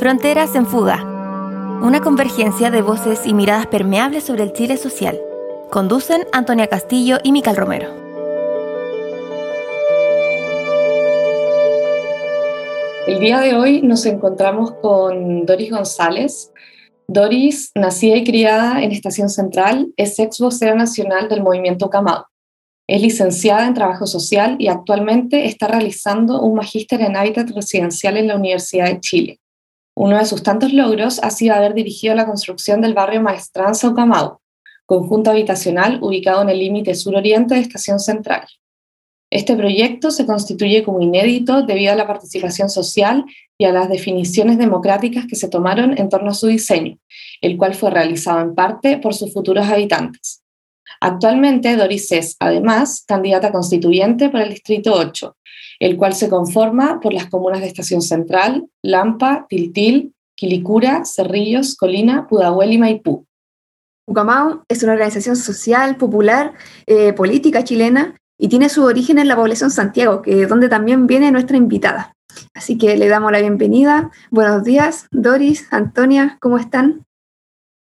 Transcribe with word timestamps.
Fronteras 0.00 0.54
en 0.54 0.66
Fuga. 0.66 1.04
Una 1.82 2.00
convergencia 2.00 2.70
de 2.70 2.80
voces 2.80 3.26
y 3.26 3.34
miradas 3.34 3.66
permeables 3.66 4.24
sobre 4.24 4.44
el 4.44 4.54
Chile 4.54 4.78
social. 4.78 5.20
Conducen 5.70 6.22
Antonia 6.32 6.68
Castillo 6.68 7.18
y 7.22 7.32
Mical 7.32 7.56
Romero. 7.56 7.88
El 13.06 13.20
día 13.20 13.40
de 13.40 13.54
hoy 13.54 13.82
nos 13.82 14.06
encontramos 14.06 14.72
con 14.80 15.44
Doris 15.44 15.70
González. 15.70 16.50
Doris, 17.06 17.70
nacida 17.74 18.16
y 18.16 18.24
criada 18.24 18.82
en 18.82 18.92
Estación 18.92 19.28
Central, 19.28 19.92
es 19.96 20.18
ex 20.18 20.38
vocera 20.38 20.74
nacional 20.74 21.28
del 21.28 21.42
movimiento 21.42 21.90
Camado. 21.90 22.29
Es 22.90 23.00
licenciada 23.00 23.68
en 23.68 23.74
Trabajo 23.74 24.04
Social 24.04 24.56
y 24.58 24.66
actualmente 24.66 25.46
está 25.46 25.68
realizando 25.68 26.42
un 26.42 26.56
magíster 26.56 27.00
en 27.02 27.16
hábitat 27.16 27.48
residencial 27.50 28.16
en 28.16 28.26
la 28.26 28.34
Universidad 28.34 28.86
de 28.86 28.98
Chile. 28.98 29.40
Uno 29.94 30.18
de 30.18 30.24
sus 30.24 30.42
tantos 30.42 30.72
logros 30.72 31.20
ha 31.22 31.30
sido 31.30 31.54
haber 31.54 31.72
dirigido 31.72 32.16
la 32.16 32.26
construcción 32.26 32.80
del 32.80 32.94
barrio 32.94 33.20
Maestranza 33.20 33.88
Ucamau, 33.88 34.38
conjunto 34.86 35.30
habitacional 35.30 36.00
ubicado 36.02 36.42
en 36.42 36.48
el 36.48 36.58
límite 36.58 36.96
suroriente 36.96 37.54
de 37.54 37.60
Estación 37.60 38.00
Central. 38.00 38.44
Este 39.30 39.54
proyecto 39.54 40.10
se 40.10 40.26
constituye 40.26 40.82
como 40.82 41.00
inédito 41.00 41.62
debido 41.62 41.92
a 41.92 41.96
la 41.96 42.08
participación 42.08 42.70
social 42.70 43.24
y 43.56 43.66
a 43.66 43.72
las 43.72 43.88
definiciones 43.88 44.58
democráticas 44.58 45.26
que 45.28 45.36
se 45.36 45.48
tomaron 45.48 45.96
en 45.96 46.08
torno 46.08 46.32
a 46.32 46.34
su 46.34 46.48
diseño, 46.48 46.98
el 47.40 47.56
cual 47.56 47.76
fue 47.76 47.90
realizado 47.90 48.40
en 48.40 48.56
parte 48.56 48.98
por 48.98 49.14
sus 49.14 49.32
futuros 49.32 49.68
habitantes. 49.68 50.39
Actualmente, 51.00 51.76
Doris 51.76 52.12
es, 52.12 52.36
además, 52.38 53.04
candidata 53.06 53.50
constituyente 53.50 54.28
por 54.28 54.40
el 54.40 54.50
Distrito 54.50 54.92
8, 54.92 55.36
el 55.80 55.96
cual 55.96 56.14
se 56.14 56.28
conforma 56.28 57.00
por 57.00 57.14
las 57.14 57.26
comunas 57.26 57.60
de 57.60 57.68
Estación 57.68 58.02
Central, 58.02 58.66
Lampa, 58.82 59.46
Tiltil, 59.48 60.14
Quilicura, 60.36 61.04
Cerrillos, 61.04 61.76
Colina, 61.76 62.26
Pudahuel 62.28 62.72
y 62.72 62.78
Maipú. 62.78 63.26
Ucamau 64.06 64.64
es 64.68 64.82
una 64.82 64.92
organización 64.92 65.36
social, 65.36 65.96
popular, 65.96 66.52
eh, 66.86 67.12
política 67.12 67.64
chilena 67.64 68.16
y 68.38 68.48
tiene 68.48 68.68
su 68.68 68.84
origen 68.84 69.18
en 69.18 69.28
la 69.28 69.36
población 69.36 69.70
Santiago, 69.70 70.20
que 70.20 70.42
es 70.42 70.48
donde 70.48 70.68
también 70.68 71.06
viene 71.06 71.30
nuestra 71.30 71.56
invitada. 71.56 72.14
Así 72.54 72.76
que 72.76 72.96
le 72.96 73.08
damos 73.08 73.32
la 73.32 73.40
bienvenida. 73.40 74.10
Buenos 74.30 74.64
días, 74.64 75.06
Doris, 75.10 75.68
Antonia, 75.70 76.38
¿cómo 76.40 76.58
están? 76.58 77.04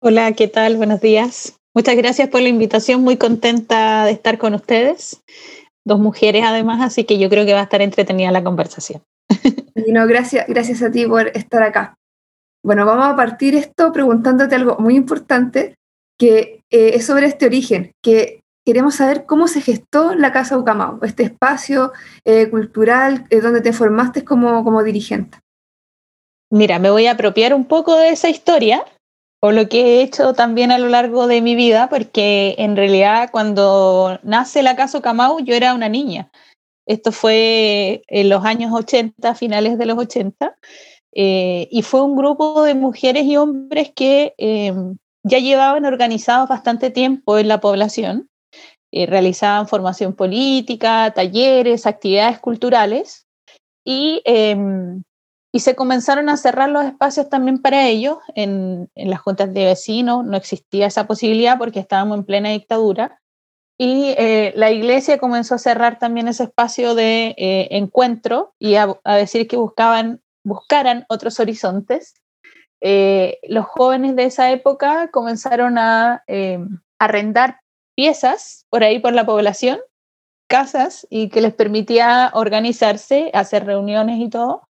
Hola, 0.02 0.33
¿qué 0.33 0.48
tal? 0.48 0.77
Buenos 0.77 1.00
días. 1.00 1.59
Muchas 1.75 1.97
gracias 1.97 2.29
por 2.29 2.43
la 2.43 2.49
invitación, 2.49 3.03
muy 3.03 3.17
contenta 3.17 4.05
de 4.05 4.13
estar 4.13 4.39
con 4.39 4.55
ustedes. 4.55 5.23
Dos 5.85 6.01
mujeres 6.01 6.45
además, 6.45 6.81
así 6.83 7.05
que 7.05 7.19
yo 7.19 7.29
creo 7.29 7.47
que 7.47 7.53
va 7.53 7.61
a 7.61 7.65
estar 7.65 7.81
entretenida 7.81 8.33
la 8.33 8.45
conversación. 8.45 9.03
Y 9.75 9.93
no, 9.93 10.07
gracias, 10.07 10.47
gracias 10.48 10.83
a 10.83 10.91
ti 10.91 11.07
por 11.07 11.29
estar 11.29 11.63
acá. 11.63 11.95
Bueno, 12.63 12.85
vamos 12.85 13.07
a 13.07 13.17
partir 13.17 13.55
esto 13.55 13.93
preguntándote 13.93 14.55
algo 14.55 14.77
muy 14.79 14.97
importante, 14.97 15.75
que 16.19 16.61
eh, 16.71 16.91
es 16.95 17.07
sobre 17.07 17.27
este 17.27 17.47
origen, 17.47 17.93
que 18.03 18.41
queremos 18.67 18.97
saber 18.97 19.25
cómo 19.25 19.48
se 19.48 19.63
gestó 19.63 20.15
la 20.15 20.33
Casa 20.33 20.59
Ucamau, 20.59 20.98
este 21.03 21.23
espacio 21.23 21.93
eh, 22.27 22.51
cultural 22.51 23.27
eh, 23.31 23.41
donde 23.41 23.63
te 23.63 23.73
formaste 23.73 24.25
como, 24.25 24.63
como 24.65 24.83
dirigente. 24.83 25.39
Mira, 26.53 26.79
me 26.79 26.91
voy 26.91 27.07
a 27.07 27.13
apropiar 27.13 27.55
un 27.55 27.65
poco 27.65 27.97
de 27.97 28.11
esa 28.11 28.29
historia, 28.29 28.85
o 29.41 29.52
lo 29.52 29.69
que 29.69 29.80
he 29.83 30.02
hecho 30.02 30.34
también 30.34 30.70
a 30.70 30.78
lo 30.78 30.88
largo 30.88 31.27
de 31.27 31.41
mi 31.41 31.55
vida, 31.55 31.88
porque 31.88 32.55
en 32.58 32.77
realidad 32.77 33.30
cuando 33.33 34.19
nace 34.22 34.62
la 34.62 34.77
Casa 34.77 34.98
Ucamau 34.98 35.41
yo 35.41 35.55
era 35.55 35.74
una 35.74 35.88
niña. 35.88 36.30
Esto 36.86 37.12
fue 37.12 38.02
en 38.08 38.28
los 38.28 38.44
años 38.44 38.72
80, 38.72 39.34
finales 39.34 39.78
de 39.78 39.86
los 39.86 39.98
80, 39.98 40.56
eh, 41.14 41.68
y 41.70 41.83
fue 41.83 42.02
un 42.02 42.16
grupo 42.16 42.62
de 42.62 42.74
mujeres 42.74 43.24
y 43.24 43.36
hombres 43.36 43.92
que 43.94 44.34
ya 45.22 45.38
llevaban 45.38 45.84
organizados 45.84 46.48
bastante 46.48 46.91
tiempo 46.91 47.39
en 47.39 47.48
la 47.48 47.61
población 47.61 48.30
eh, 48.92 49.06
realizaban 49.06 49.68
formación 49.68 50.14
política, 50.14 51.12
talleres, 51.14 51.86
actividades 51.86 52.40
culturales 52.40 53.29
y, 53.84 54.20
em, 54.24 55.05
y, 55.52 55.61
se 55.61 55.74
comenzaron 55.74 56.28
a 56.28 56.36
cerrar 56.36 56.70
los 56.70 56.84
espacios 56.84 57.28
también 57.28 57.61
para 57.61 57.86
ellos 57.86 58.18
en, 58.34 58.90
las 58.94 59.20
juntas 59.20 59.52
de 59.52 59.64
vecinos. 59.64 60.24
No 60.24 60.36
existía 60.36 60.86
esa 60.86 61.06
posibilidad 61.06 61.58
porque 61.58 61.80
estábamos 61.80 62.18
en 62.18 62.24
plena 62.24 62.50
dictadura. 62.50 63.20
Y 63.78 64.14
eh, 64.18 64.52
la 64.56 64.70
iglesia 64.70 65.18
comenzó 65.18 65.55
a 65.55 65.58
cerrar 65.58 65.98
también 65.98 66.28
ese 66.28 66.44
espacio 66.44 66.94
de 66.94 67.34
eh, 67.38 67.68
encuentro 67.70 68.55
y 68.58 68.74
a, 68.74 68.94
decir 69.05 69.48
que 69.48 69.56
buscaban, 69.56 70.20
buscaran 70.44 71.06
otros 71.08 71.40
horizontes. 71.40 72.14
los 72.80 73.67
jóvenes 73.67 74.17
de 74.17 74.24
esa 74.24 74.50
época 74.50 75.08
comenzaron 75.11 75.78
a 75.78 76.24
arrendar 76.98 77.61
piezas 78.00 78.67
por 78.70 78.82
ahí 78.82 78.98
por 78.98 79.12
la 79.12 79.27
población, 79.27 79.78
casas, 80.48 81.06
y 81.11 81.28
que 81.28 81.40
les 81.40 81.52
permitía 81.52 82.30
organizarse, 82.32 83.30
hacer 83.34 83.67
reuniones 83.67 84.20
y 84.20 84.30
todo. 84.30 84.70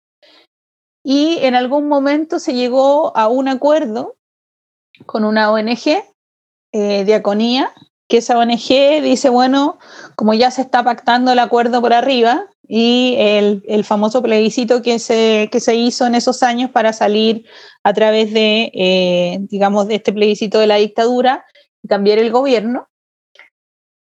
Y 1.05 1.39
en 1.43 1.55
algún 1.55 1.87
momento 1.87 2.41
se 2.41 2.55
llegó 2.55 3.17
a 3.17 3.29
un 3.29 3.47
acuerdo 3.47 4.17
con 5.07 5.25
una 5.25 5.53
ONG, 5.53 6.03
eh, 6.73 7.05
Diaconía, 7.05 7.73
que 8.09 8.19
esa 8.19 8.39
ONG 8.39 9.03
dice, 9.03 9.29
bueno, 9.29 9.79
como 10.17 10.35
ya 10.35 10.51
se 10.51 10.63
está 10.63 10.83
pactando 10.83 11.31
el 11.33 11.39
acuerdo 11.39 11.81
por 11.81 11.93
arriba 11.93 12.47
y 12.67 13.15
el, 13.19 13.63
el 13.69 13.85
famoso 13.85 14.23
plebiscito 14.23 14.83
que 14.83 14.99
se, 14.99 15.49
que 15.53 15.61
se 15.61 15.77
hizo 15.77 16.07
en 16.07 16.15
esos 16.15 16.43
años 16.43 16.71
para 16.71 16.93
salir 16.93 17.47
a 17.83 17.93
través 17.93 18.33
de, 18.33 18.73
eh, 18.75 19.39
digamos, 19.43 19.87
de 19.87 19.97
este 19.97 20.13
plebiscito 20.13 20.59
de 20.59 20.67
la 20.67 20.77
dictadura 20.77 21.45
y 21.83 21.89
cambiar 21.89 22.19
el 22.19 22.33
gobierno, 22.33 22.89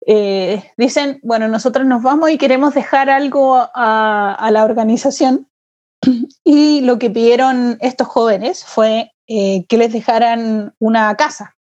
eh, 0.09 0.63
dicen, 0.77 1.19
bueno, 1.25 1.49
nosotros 1.49 1.85
nos 1.85 2.01
vamos 2.01 2.31
y 2.31 2.39
queremos 2.39 2.75
dejar 2.75 3.11
algo 3.11 3.57
a, 3.75 4.49
la 4.53 4.65
organización. 4.65 5.49
Y 6.45 6.81
lo 6.83 6.99
que 6.99 7.11
pidieron 7.11 7.79
estos 7.81 8.07
jóvenes 8.07 8.65
fue 8.65 9.13
eh, 9.27 9.65
que 9.69 9.77
les 9.77 9.93
dejaran 9.93 10.75
una 10.79 11.15
casa, 11.17 11.57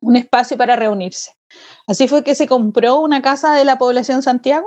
un 0.00 0.16
espacio 0.16 0.56
para 0.56 0.76
reunirse. 0.76 1.32
Así 1.86 2.08
fue 2.08 2.24
que 2.24 2.34
se 2.34 2.46
compró 2.46 3.00
una 3.00 3.22
casa 3.22 3.54
de 3.54 3.64
la 3.64 3.78
población 3.78 4.22
Santiago, 4.22 4.66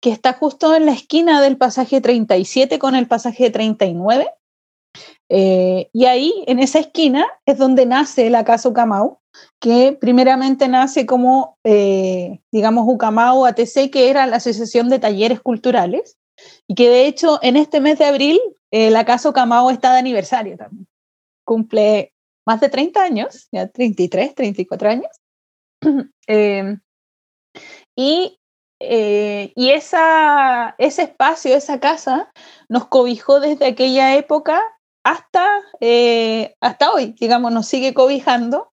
que 0.00 0.10
está 0.10 0.32
justo 0.32 0.74
en 0.74 0.86
la 0.86 0.92
esquina 0.92 1.40
del 1.40 1.56
pasaje 1.56 2.00
37 2.00 2.78
con 2.78 2.94
el 2.94 3.06
pasaje 3.06 3.50
39. 3.50 4.28
Eh, 5.28 5.88
y 5.92 6.06
ahí, 6.06 6.44
en 6.46 6.58
esa 6.58 6.80
esquina, 6.80 7.26
es 7.46 7.58
donde 7.58 7.86
nace 7.86 8.30
la 8.30 8.44
Casa 8.44 8.68
Ucamau, 8.68 9.18
que 9.60 9.96
primeramente 10.00 10.66
nace 10.66 11.06
como, 11.06 11.56
eh, 11.64 12.40
digamos, 12.50 12.84
Ucamau 12.88 13.46
ATC, 13.46 13.90
que 13.90 14.10
era 14.10 14.26
la 14.26 14.36
Asociación 14.36 14.88
de 14.88 14.98
Talleres 14.98 15.40
Culturales, 15.40 16.16
y 16.66 16.74
que 16.74 16.88
de 16.88 17.06
hecho 17.06 17.38
en 17.42 17.56
este 17.56 17.80
mes 17.80 17.98
de 17.98 18.04
abril 18.06 18.40
eh, 18.70 18.90
la 18.90 19.04
Casa 19.04 19.28
Ucamau 19.28 19.70
está 19.70 19.92
de 19.92 19.98
aniversario 19.98 20.56
también. 20.56 20.86
Cumple 21.44 22.14
más 22.46 22.60
de 22.60 22.68
30 22.68 23.02
años, 23.02 23.48
ya 23.52 23.68
33, 23.68 24.34
34 24.34 24.88
años. 24.88 25.10
Em, 26.26 26.80
y 27.96 28.36
eh, 28.82 29.52
y 29.56 29.70
esa, 29.70 30.74
ese 30.78 31.02
espacio, 31.02 31.54
esa 31.54 31.80
casa, 31.80 32.32
nos 32.68 32.86
cobijó 32.86 33.38
desde 33.38 33.66
aquella 33.66 34.16
época 34.16 34.62
hasta, 35.04 35.46
hasta 36.60 36.92
hoy, 36.92 37.14
digamos, 37.20 37.52
nos 37.52 37.66
sigue 37.66 37.92
cobijando 37.92 38.72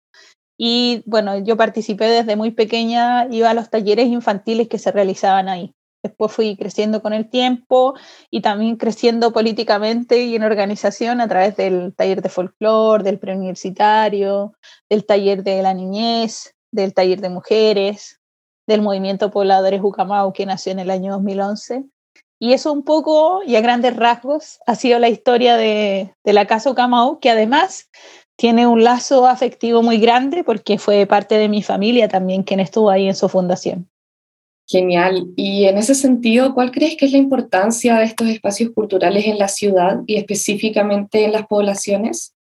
y 0.57 1.03
bueno, 1.05 1.37
yo 1.37 1.55
participé 1.55 2.05
desde 2.05 2.35
muy 2.35 2.51
pequeña, 2.51 3.27
iba 3.29 3.51
a 3.51 3.53
los 3.53 3.69
talleres 3.69 4.07
infantiles 4.07 4.67
que 4.67 4.79
se 4.79 4.91
realizaban 4.91 5.49
ahí. 5.49 5.75
Después 6.03 6.31
fui 6.31 6.55
creciendo 6.55 7.01
con 7.01 7.13
el 7.13 7.29
tiempo 7.29 7.95
y 8.29 8.41
también 8.41 8.77
creciendo 8.77 9.33
políticamente 9.33 10.23
y 10.23 10.35
en 10.35 10.43
organización 10.43 11.21
a 11.21 11.27
través 11.27 11.55
del 11.57 11.93
taller 11.95 12.21
de 12.21 12.29
folclore, 12.29 13.03
del 13.03 13.19
preuniversitario, 13.19 14.53
del 14.89 15.05
taller 15.05 15.43
de 15.43 15.61
la 15.61 15.73
niñez, 15.73 16.55
del 16.71 16.93
taller 16.93 17.19
de 17.21 17.29
mujeres, 17.29 18.19
del 18.67 18.81
movimiento 18.81 19.31
Pobladores 19.31 19.81
Ucamau 19.81 20.33
que 20.33 20.45
nació 20.45 20.71
en 20.73 20.79
el 20.79 20.91
año 20.91 21.13
2011. 21.13 21.85
Y 22.39 22.53
eso 22.53 22.71
un 22.71 22.83
poco 22.83 23.41
y 23.43 23.55
a 23.55 23.61
grandes 23.61 23.95
rasgos 23.95 24.59
ha 24.67 24.75
sido 24.75 24.99
la 24.99 25.09
historia 25.09 25.57
de, 25.57 26.13
la 26.23 26.45
Casa 26.45 26.69
Ucamau, 26.69 27.19
que 27.19 27.31
además 27.31 27.89
tiene 28.35 28.67
un 28.67 28.83
lazo 28.83 29.25
afectivo 29.25 29.81
muy 29.81 29.97
grande 29.97 30.43
porque 30.43 30.77
fue 30.77 31.07
parte 31.07 31.35
de 31.35 31.49
mi 31.49 31.63
familia 31.63 32.07
también 32.07 32.43
quien 32.43 32.59
estuvo 32.59 32.91
ahí 32.91 33.07
en 33.07 33.15
su 33.15 33.27
fundación. 33.27 33.89
Genial. 34.69 35.27
Y 35.35 35.65
en 35.65 35.77
ese 35.77 35.95
sentido, 35.95 36.53
¿cuál 36.53 36.71
crees 36.71 36.97
que 36.97 37.05
es 37.05 37.13
la 37.13 37.17
importancia 37.17 37.97
de 37.97 38.05
estos 38.05 38.27
espacios 38.27 38.71
culturales 38.71 39.25
en 39.25 39.37
la 39.37 39.47
ciudad 39.47 40.01
y 40.05 40.17
específicamente 40.17 41.23
en 41.23 41.31
las 41.31 41.47
poblaciones? 41.47 42.33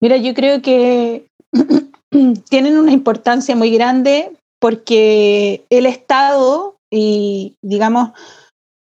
Mira, 0.00 0.16
yo 0.16 0.32
creo 0.34 0.62
que 0.62 1.26
tienen 2.48 2.78
una 2.78 2.92
importancia 2.92 3.54
muy 3.54 3.70
grande 3.70 4.32
porque 4.60 5.64
el 5.68 5.84
Estado 5.84 6.76
y, 6.90 7.56
digamos, 7.62 8.12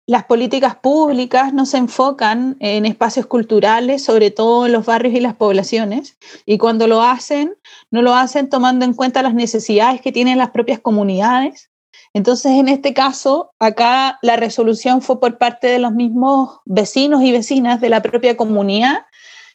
las 0.06 0.26
políticas 0.26 0.76
públicas 0.76 1.54
no 1.54 1.66
se 1.66 1.78
enfocan 1.78 2.58
en 2.60 2.86
espacios 2.86 3.26
culturales, 3.26 4.04
sobre 4.04 4.32
todo 4.32 4.66
en 4.66 4.74
los 4.74 4.86
barrios 4.86 5.14
y 5.16 5.22
las 5.22 5.36
poblaciones, 5.36 6.18
y 6.46 6.58
cuando 6.58 6.88
lo 6.88 7.02
hacen, 7.02 7.56
no 7.92 8.02
lo 8.02 8.14
hacen 8.14 8.50
tomando 8.50 8.84
en 8.84 8.94
cuenta 8.94 9.24
las 9.24 9.34
necesidades 9.34 10.02
que 10.02 10.12
tienen 10.12 10.38
las 10.38 10.52
propias 10.52 10.82
comunidades. 10.82 11.71
Entonces, 12.14 12.52
en 12.54 12.68
este 12.68 12.94
caso, 12.94 13.54
acá 13.60 14.20
la 14.22 14.36
resolución 14.36 15.02
fue 15.02 15.20
por 15.20 15.38
parte 15.38 15.68
de 15.68 15.80
los 15.80 15.94
mismos 15.94 16.60
vecinos 16.66 17.24
y 17.24 17.32
vecinas 17.32 17.80
de 17.80 17.90
la 17.90 18.02
propia 18.02 18.36
comunidad, 18.36 19.06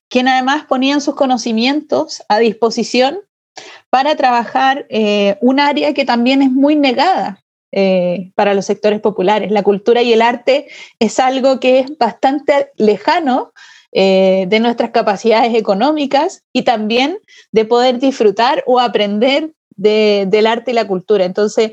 quien 0.09 0.29
además 0.29 0.65
ponían 0.65 1.01
sus 1.01 1.15
conocimientos 1.15 2.23
a 2.29 2.39
disposición 2.39 3.19
para 3.91 4.17
trabajar 4.17 4.87
eh, 4.89 5.37
un 5.41 5.61
área 5.61 5.93
que 5.95 6.05
también 6.05 6.43
es 6.43 6.51
muy 6.51 6.77
negada 6.77 7.43
eh, 7.73 8.31
para 8.35 8.55
los 8.55 8.65
sectores 8.65 9.01
populares. 9.01 9.51
La 9.51 9.63
cultura 9.63 10.03
y 10.03 10.13
el 10.13 10.23
arte 10.23 10.69
es 10.99 11.19
algo 11.19 11.61
que 11.61 11.81
es 11.81 11.99
bastante 11.99 12.71
lejano 12.77 13.53
eh, 13.93 14.47
de 14.49 14.61
nuestras 14.61 14.91
capacidades 14.91 15.55
económicas 15.55 16.43
y 16.53 16.63
también 16.63 17.19
de 17.53 17.65
poder 17.65 17.99
disfrutar 17.99 18.63
o 18.67 18.81
aprender 18.81 19.53
del 19.77 20.47
arte 20.47 20.71
y 20.71 20.75
la 20.75 20.87
cultura. 20.87 21.25
Entonces, 21.25 21.73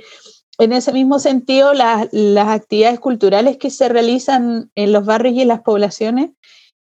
en 0.60 0.74
ese 0.74 0.94
mismo 0.94 1.20
sentido, 1.20 1.74
las 1.74 2.48
actividades 2.48 3.00
culturales 3.00 3.58
que 3.58 3.70
se 3.70 3.90
realizan 3.90 4.72
en 4.76 4.92
los 4.92 5.06
barrios 5.06 5.36
y 5.36 5.42
en 5.42 5.48
las 5.48 5.62
poblaciones, 5.62 6.32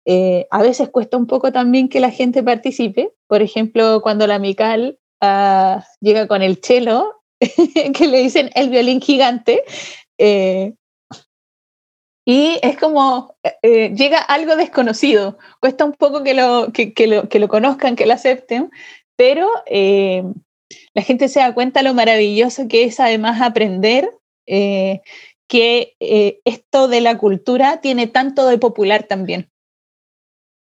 eh, 0.05 0.47
a 0.51 0.63
veces 0.63 0.89
cuesta 0.89 1.17
un 1.17 1.27
poco 1.27 1.53
también 1.53 1.89
que 1.89 2.01
la 2.01 2.11
gente 2.11 2.43
participe. 2.43 3.13
Por 3.27 3.43
ejemplo, 3.43 4.01
cuando 4.03 4.27
la 4.27 4.39
Mical 4.39 4.99
ah, 5.21 5.85
llega 6.01 6.27
con 6.27 6.43
el 6.43 6.61
chelo 6.61 7.23
que 7.95 8.09
le 8.09 8.19
dicen 8.23 8.51
el 8.55 8.71
violín 8.71 9.01
gigante. 9.01 9.63
Eh, 10.19 10.75
y 12.27 12.59
es 12.63 12.77
como, 12.77 13.35
eh, 13.63 13.95
llega 13.95 14.19
algo 14.19 14.55
desconocido, 14.57 15.39
cuesta 15.59 15.85
un 15.85 15.93
poco 15.93 16.23
que 16.23 16.35
lo, 16.35 16.73
que, 16.73 16.93
lo, 17.07 17.29
que 17.29 17.39
lo 17.39 17.49
conozcan, 17.49 17.97
que 17.97 18.07
lo 18.07 18.15
acepten, 18.15 18.71
pero 19.17 19.49
la 20.95 21.03
gente 21.03 21.29
se 21.29 21.41
da 21.41 21.55
cuenta 21.55 21.83
lo 21.83 21.95
maravilloso 21.95 22.69
que 22.69 22.85
es 22.85 23.01
además 23.01 23.41
aprender 23.41 24.11
que 24.47 25.97
esto 26.45 26.89
de 26.89 27.01
la 27.01 27.19
cultura 27.19 27.81
tiene 27.81 28.07
tanto 28.07 28.47
de 28.47 28.59
popular 28.59 29.05
también. 29.05 29.51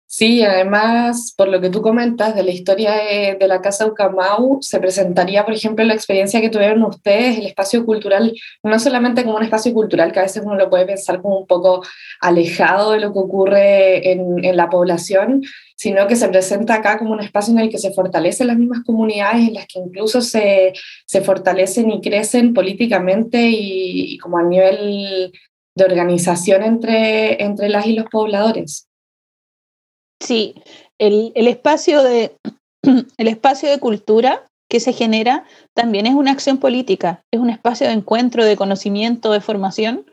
Sí, 0.10 0.42
además, 0.42 1.34
por 1.36 1.50
lo 1.50 1.60
que 1.60 1.70
tú 1.70 1.82
comentas 1.82 2.34
de 2.34 2.42
la 2.42 2.52
historia 2.52 2.94
de, 3.38 3.48
la 3.48 3.62
Casa 3.62 3.86
Ucamau, 3.86 4.60
se 4.62 4.80
presentaría, 4.80 5.44
por 5.44 5.54
ejemplo, 5.54 5.84
la 5.84 5.94
experiencia 5.94 6.40
que 6.40 6.50
tuvieron 6.50 6.82
ustedes, 6.84 7.38
el 7.38 7.46
espacio 7.46 7.86
cultural, 7.86 8.34
no 8.64 8.80
solamente 8.80 9.26
como 9.26 9.36
un 9.36 9.44
espacio 9.44 9.74
cultural, 9.74 10.14
que 10.14 10.20
a 10.20 10.24
veces 10.24 10.44
uno 10.46 10.56
lo 10.56 10.70
puede 10.70 10.86
pensar 10.86 11.22
como 11.22 11.40
un 11.40 11.46
poco 11.46 11.84
alejado 12.22 12.92
de 12.94 13.02
lo 13.02 13.12
que 13.12 13.20
ocurre 13.20 14.12
en, 14.12 14.56
la 14.56 14.70
población, 14.70 15.44
sino 15.76 16.08
que 16.08 16.16
se 16.16 16.30
presenta 16.30 16.76
acá 16.76 16.98
como 16.98 17.12
un 17.12 17.20
espacio 17.20 17.54
en 17.54 17.60
el 17.60 17.70
que 17.70 17.78
se 17.78 17.92
fortalecen 17.92 18.48
las 18.48 18.58
mismas 18.58 18.84
comunidades, 18.86 19.46
en 19.50 19.56
las 19.56 19.68
que 19.68 19.80
incluso 19.80 20.22
se, 20.22 20.74
fortalecen 21.24 21.92
y 21.92 22.00
crecen 22.02 22.54
políticamente 22.54 23.42
y, 23.50 24.14
y, 24.14 24.18
como 24.20 24.38
a 24.38 24.44
nivel 24.44 25.34
de 25.76 25.84
organización 25.84 26.64
entre, 26.64 27.44
entre 27.44 27.68
las 27.68 27.86
y 27.86 27.94
los 27.94 28.06
pobladores. 28.06 28.87
Sí, 30.20 30.56
el, 30.98 31.32
espacio 31.48 32.04
de, 32.04 32.38
el 33.18 33.28
espacio 33.28 33.70
de 33.70 33.80
cultura 33.80 34.46
que 34.70 34.80
se 34.80 34.94
genera 34.94 35.46
también 35.74 36.08
es 36.08 36.14
una 36.14 36.32
acción 36.32 36.58
política, 36.58 37.24
es 37.32 37.40
un 37.40 37.50
espacio 37.50 37.88
de 37.88 37.94
encuentro, 37.94 38.44
de 38.44 38.58
conocimiento, 38.58 39.32
de 39.32 39.42
formación 39.42 40.06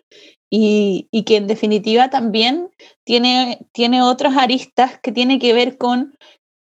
y, 0.51 1.09
que 1.27 1.37
en 1.37 1.47
definitiva 1.47 2.11
también 2.11 2.71
tiene, 3.05 3.67
tiene 3.73 4.03
otras 4.03 4.37
aristas 4.37 5.01
que 5.01 5.11
tiene 5.11 5.39
que 5.39 5.53
ver 5.53 5.79
con 5.79 6.17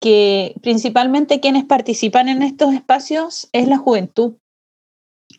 que 0.00 0.54
principalmente 0.62 1.40
quienes 1.40 1.64
participan 1.64 2.28
en 2.28 2.42
estos 2.42 2.72
espacios 2.72 3.48
es 3.52 3.68
la 3.68 3.78
juventud. 3.78 4.36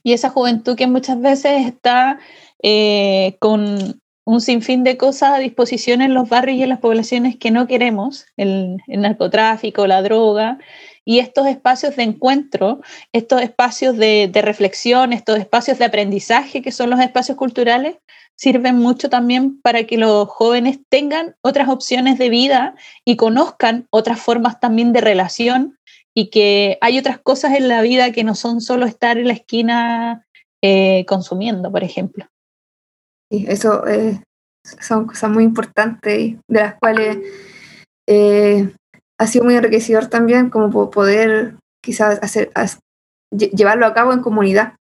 Y 0.03 0.13
esa 0.13 0.29
juventud 0.29 0.75
que 0.75 0.87
muchas 0.87 1.19
veces 1.19 1.65
está 1.65 2.19
eh, 2.61 3.37
con, 3.39 4.01
un 4.25 4.41
sinfín 4.41 4.83
de 4.83 4.97
cosas 4.97 5.35
a 5.35 5.37
disposición 5.37 6.01
en 6.01 6.15
los 6.15 6.27
barrios 6.27 6.57
y 6.57 6.63
en 6.63 6.69
las 6.69 6.79
poblaciones 6.79 7.37
que 7.37 7.51
no 7.51 7.67
queremos, 7.67 8.25
el, 8.37 8.77
narcotráfico, 8.87 9.85
la 9.85 10.01
droga, 10.01 10.57
y 11.05 11.19
estos 11.19 11.45
espacios 11.45 11.95
de 11.95 12.03
encuentro, 12.03 12.81
estos 13.13 13.43
espacios 13.43 13.95
de, 13.95 14.31
reflexión, 14.33 15.13
estos 15.13 15.37
espacios 15.37 15.77
de 15.77 15.85
aprendizaje 15.85 16.63
que 16.63 16.71
son 16.71 16.89
los 16.89 16.99
espacios 16.99 17.37
culturales, 17.37 17.97
sirven 18.35 18.79
mucho 18.79 19.09
también 19.09 19.61
para 19.61 19.83
que 19.83 19.97
los 19.97 20.27
jóvenes 20.27 20.79
tengan 20.89 21.35
otras 21.41 21.69
opciones 21.69 22.17
de 22.17 22.29
vida 22.29 22.75
y 23.05 23.17
conozcan 23.17 23.87
otras 23.91 24.19
formas 24.19 24.59
también 24.59 24.91
de 24.91 25.01
relación 25.01 25.77
y 26.15 26.31
que 26.31 26.79
hay 26.81 26.97
otras 26.97 27.19
cosas 27.19 27.53
en 27.53 27.67
la 27.67 27.83
vida 27.83 28.11
que 28.11 28.23
no 28.23 28.33
son 28.33 28.59
solo 28.59 28.87
estar 28.87 29.19
en 29.19 29.27
la 29.27 29.33
esquina 29.33 30.25
eh, 30.63 31.05
consumiendo, 31.07 31.71
por 31.71 31.83
ejemplo. 31.83 32.25
Sí, 33.35 33.45
eso 33.49 33.85
eh, 33.85 34.21
son 34.63 35.07
cosas 35.07 35.29
muy 35.29 35.43
importantes 35.43 36.17
y 36.17 36.39
de 36.47 36.59
las 36.61 36.75
cuales 36.75 37.17
eh, 38.07 38.71
ha 39.19 39.27
sido 39.27 39.43
muy 39.43 39.55
enriquecedor 39.55 40.07
también 40.07 40.49
como 40.49 40.89
poder 40.89 41.55
quizás 41.83 42.19
hacer, 42.21 42.49
llevarlo 43.31 43.87
a 43.87 43.93
cabo 43.93 44.13
en 44.13 44.21
comunidad. 44.21 44.75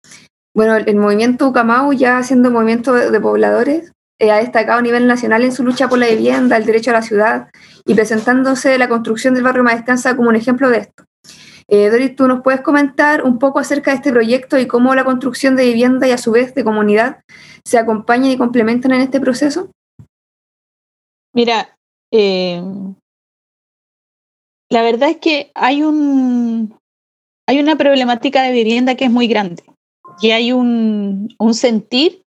Bueno, 0.55 0.77
el, 0.77 0.97
movimiento 0.97 1.49
Ucamau, 1.49 1.95
ya 1.95 2.23
siendo 2.23 2.51
movimiento 2.51 2.93
de, 2.93 3.21
pobladores, 3.21 3.93
eh, 4.21 4.31
ha 4.31 4.37
destacado 4.37 4.81
a 4.81 4.83
nivel 4.83 5.07
nacional 5.07 5.45
en 5.45 5.53
su 5.53 5.65
lucha 5.65 5.89
por 5.89 5.99
la 5.99 6.09
vivienda, 6.09 6.59
el 6.59 6.67
derecho 6.67 6.91
a 6.91 6.95
la 6.95 7.03
ciudad 7.03 7.49
y 7.87 7.95
presentándose 7.95 8.77
la 8.77 8.91
construcción 8.91 9.33
del 9.33 9.45
barrio 9.45 9.65
Maestranza 9.65 10.15
como 10.15 10.29
un 10.29 10.37
ejemplo 10.37 10.69
de 10.69 10.79
esto. 10.79 11.05
Eh, 11.75 11.89
Doris, 11.89 12.15
¿tú 12.15 12.29
nos 12.29 12.43
puedes 12.43 12.61
comentar 12.61 13.25
un 13.25 13.39
poco 13.39 13.59
acerca 13.59 13.93
de 13.93 13.97
este 13.97 14.13
proyecto 14.13 14.59
y 14.59 14.67
cómo 14.67 14.95
la 14.95 15.05
construcción 15.05 15.57
de 15.57 15.65
vivienda 15.65 16.07
y 16.07 16.11
a 16.11 16.19
su 16.19 16.31
vez 16.31 16.55
de 16.55 16.65
comunidad 16.65 17.23
se 17.65 17.79
acompañan 17.79 18.31
y 18.31 18.37
complementan 18.37 18.93
en 18.93 19.01
este 19.01 19.21
proceso? 19.21 19.71
Mira, 21.33 21.75
eh, 22.13 22.63
la 24.71 24.83
verdad 24.83 25.09
es 25.09 25.17
que 25.17 25.51
hay, 25.55 25.83
un, 25.83 26.79
hay 27.49 27.59
una 27.59 27.77
problemática 27.77 28.43
de 28.43 28.53
vivienda 28.53 28.95
que 28.95 29.07
es 29.07 29.11
muy 29.11 29.27
grande 29.27 29.63
y 30.21 30.33
hay 30.33 30.53
un, 30.53 31.35
sentir 31.55 32.21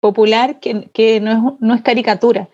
popular 0.00 0.58
que, 0.58 1.20
no, 1.20 1.30
es, 1.30 1.60
no 1.60 1.72
es 1.72 1.82
caricatura. 1.82 2.48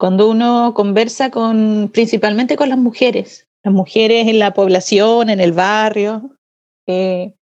Cuando 0.00 0.30
uno 0.30 0.72
conversa 0.72 1.30
con, 1.30 1.90
principalmente 1.92 2.56
con 2.56 2.70
las 2.70 2.78
mujeres, 2.78 3.46
las 3.62 3.74
mujeres 3.74 4.28
en 4.28 4.38
la 4.38 4.54
población, 4.54 5.28
en 5.28 5.40
el 5.40 5.52
barrio, 5.52 6.38
eh, 6.88 7.34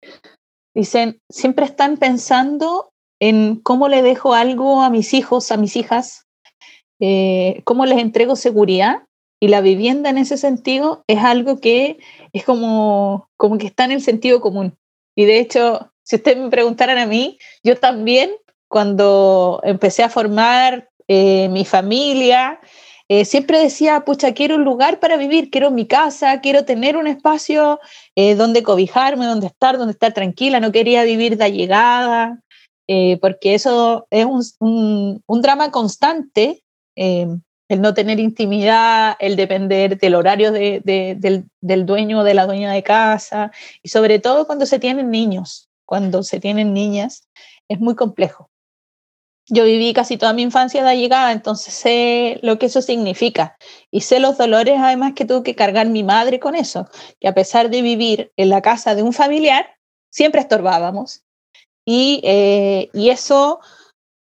dicen, 0.75 1.21
siempre 1.31 1.67
están 1.67 1.99
pensando 1.99 2.91
en 3.21 3.61
cómo 3.61 3.87
le 3.87 4.03
dejo 4.03 4.35
algo 4.35 4.83
a 4.83 4.91
mis 4.91 5.15
hijos, 5.15 5.53
a 5.53 5.57
mis 5.57 5.77
hijas, 5.77 6.27
eh, 6.99 7.62
cómo 7.62 7.87
les 7.87 7.99
entrego 7.99 8.35
seguridad. 8.35 9.05
Y 9.41 9.47
la 9.47 9.61
vivienda 9.61 10.11
en 10.11 10.19
ese 10.19 10.37
sentido 10.37 11.05
es 11.07 11.21
algo 11.21 11.61
que 11.61 12.00
es 12.33 12.45
como, 12.45 13.29
como 13.37 13.57
que 13.59 13.69
está 13.69 13.85
en 13.85 13.93
el 13.93 14.03
sentido 14.03 14.41
común. 14.41 14.77
Y 15.17 15.27
de 15.27 15.38
hecho, 15.38 15.93
si 16.03 16.17
ustedes 16.17 16.38
me 16.38 16.50
preguntaran 16.50 16.99
a 16.99 17.07
mí, 17.07 17.38
yo 17.62 17.77
también, 17.77 18.33
cuando 18.69 19.61
empecé 19.62 20.03
a 20.03 20.11
formar 20.11 20.88
eh, 21.09 21.49
mi 21.49 21.65
familia, 21.65 22.61
eh, 23.11 23.25
siempre 23.25 23.59
decía, 23.59 24.05
pucha, 24.05 24.35
quiero 24.35 24.57
un 24.57 24.65
lugar 24.65 25.00
para 25.00 25.17
vivir, 25.17 25.50
quiero 25.50 25.71
mi 25.71 25.87
casa, 25.87 26.43
quiero 26.43 26.67
tener 26.67 26.95
un 26.99 27.07
espacio 27.07 27.81
eh, 28.15 28.35
donde 28.35 28.62
cobijarme, 28.62 29.25
donde 29.25 29.47
estar, 29.47 29.79
donde 29.79 29.93
estar 29.93 30.12
tranquila, 30.12 30.61
no 30.61 30.73
quería 30.73 31.05
vivir 31.05 31.38
de 31.38 31.45
allegada, 31.45 32.43
eh, 32.87 33.17
porque 33.23 33.55
eso 33.55 34.07
es 34.11 34.27
un, 34.61 35.23
drama 35.27 35.71
constante, 35.71 36.62
el 36.97 37.81
no 37.81 37.95
tener 37.95 38.21
intimidad, 38.21 39.17
el 39.21 39.37
depender 39.37 39.99
del 39.99 40.15
horario 40.15 40.53
del, 40.53 41.45
del 41.61 41.87
dueño 41.87 42.21
o 42.21 42.25
de 42.25 42.35
la 42.35 42.47
dueña 42.47 42.73
de 42.73 42.83
casa, 42.83 43.53
y 43.83 43.88
sobre 43.88 44.19
todo 44.19 44.47
cuando 44.47 44.67
se 44.67 44.79
tienen 44.79 45.11
niños, 45.11 45.71
cuando 45.87 46.23
se 46.23 46.41
tienen 46.41 46.75
niñas, 46.75 47.27
es 47.69 47.81
muy 47.81 47.95
complejo 47.95 48.50
yo 49.49 49.64
viví 49.64 49.93
casi 49.95 50.17
toda 50.17 50.33
mi 50.33 50.43
infancia 50.43 50.85
de 50.85 50.97
llegada, 50.97 51.33
entonces 51.33 51.73
sé 51.73 52.38
lo 52.43 52.59
que 52.59 52.67
eso 52.67 52.83
significa 52.83 53.57
y 53.90 54.02
sé 54.02 54.21
los 54.21 54.37
dolores 54.37 54.78
además 54.78 55.14
que 55.14 55.25
tuvo 55.25 55.43
que 55.43 55.55
cargar 55.55 55.88
mi 55.88 56.02
madre 56.02 56.38
con 56.38 56.55
eso, 56.55 56.88
que 57.21 57.28
a 57.28 57.35
pesar 57.35 57.71
de 57.71 57.83
vivir 57.83 58.33
en 58.37 58.50
la 58.50 58.61
casa 58.61 58.95
de 58.95 59.02
un 59.02 59.12
familiar, 59.12 59.67
siempre 60.11 60.40
estorbábamos. 60.40 61.23
Y, 61.87 62.21
eh, 62.25 62.90
y 62.93 63.09
eso 63.09 63.61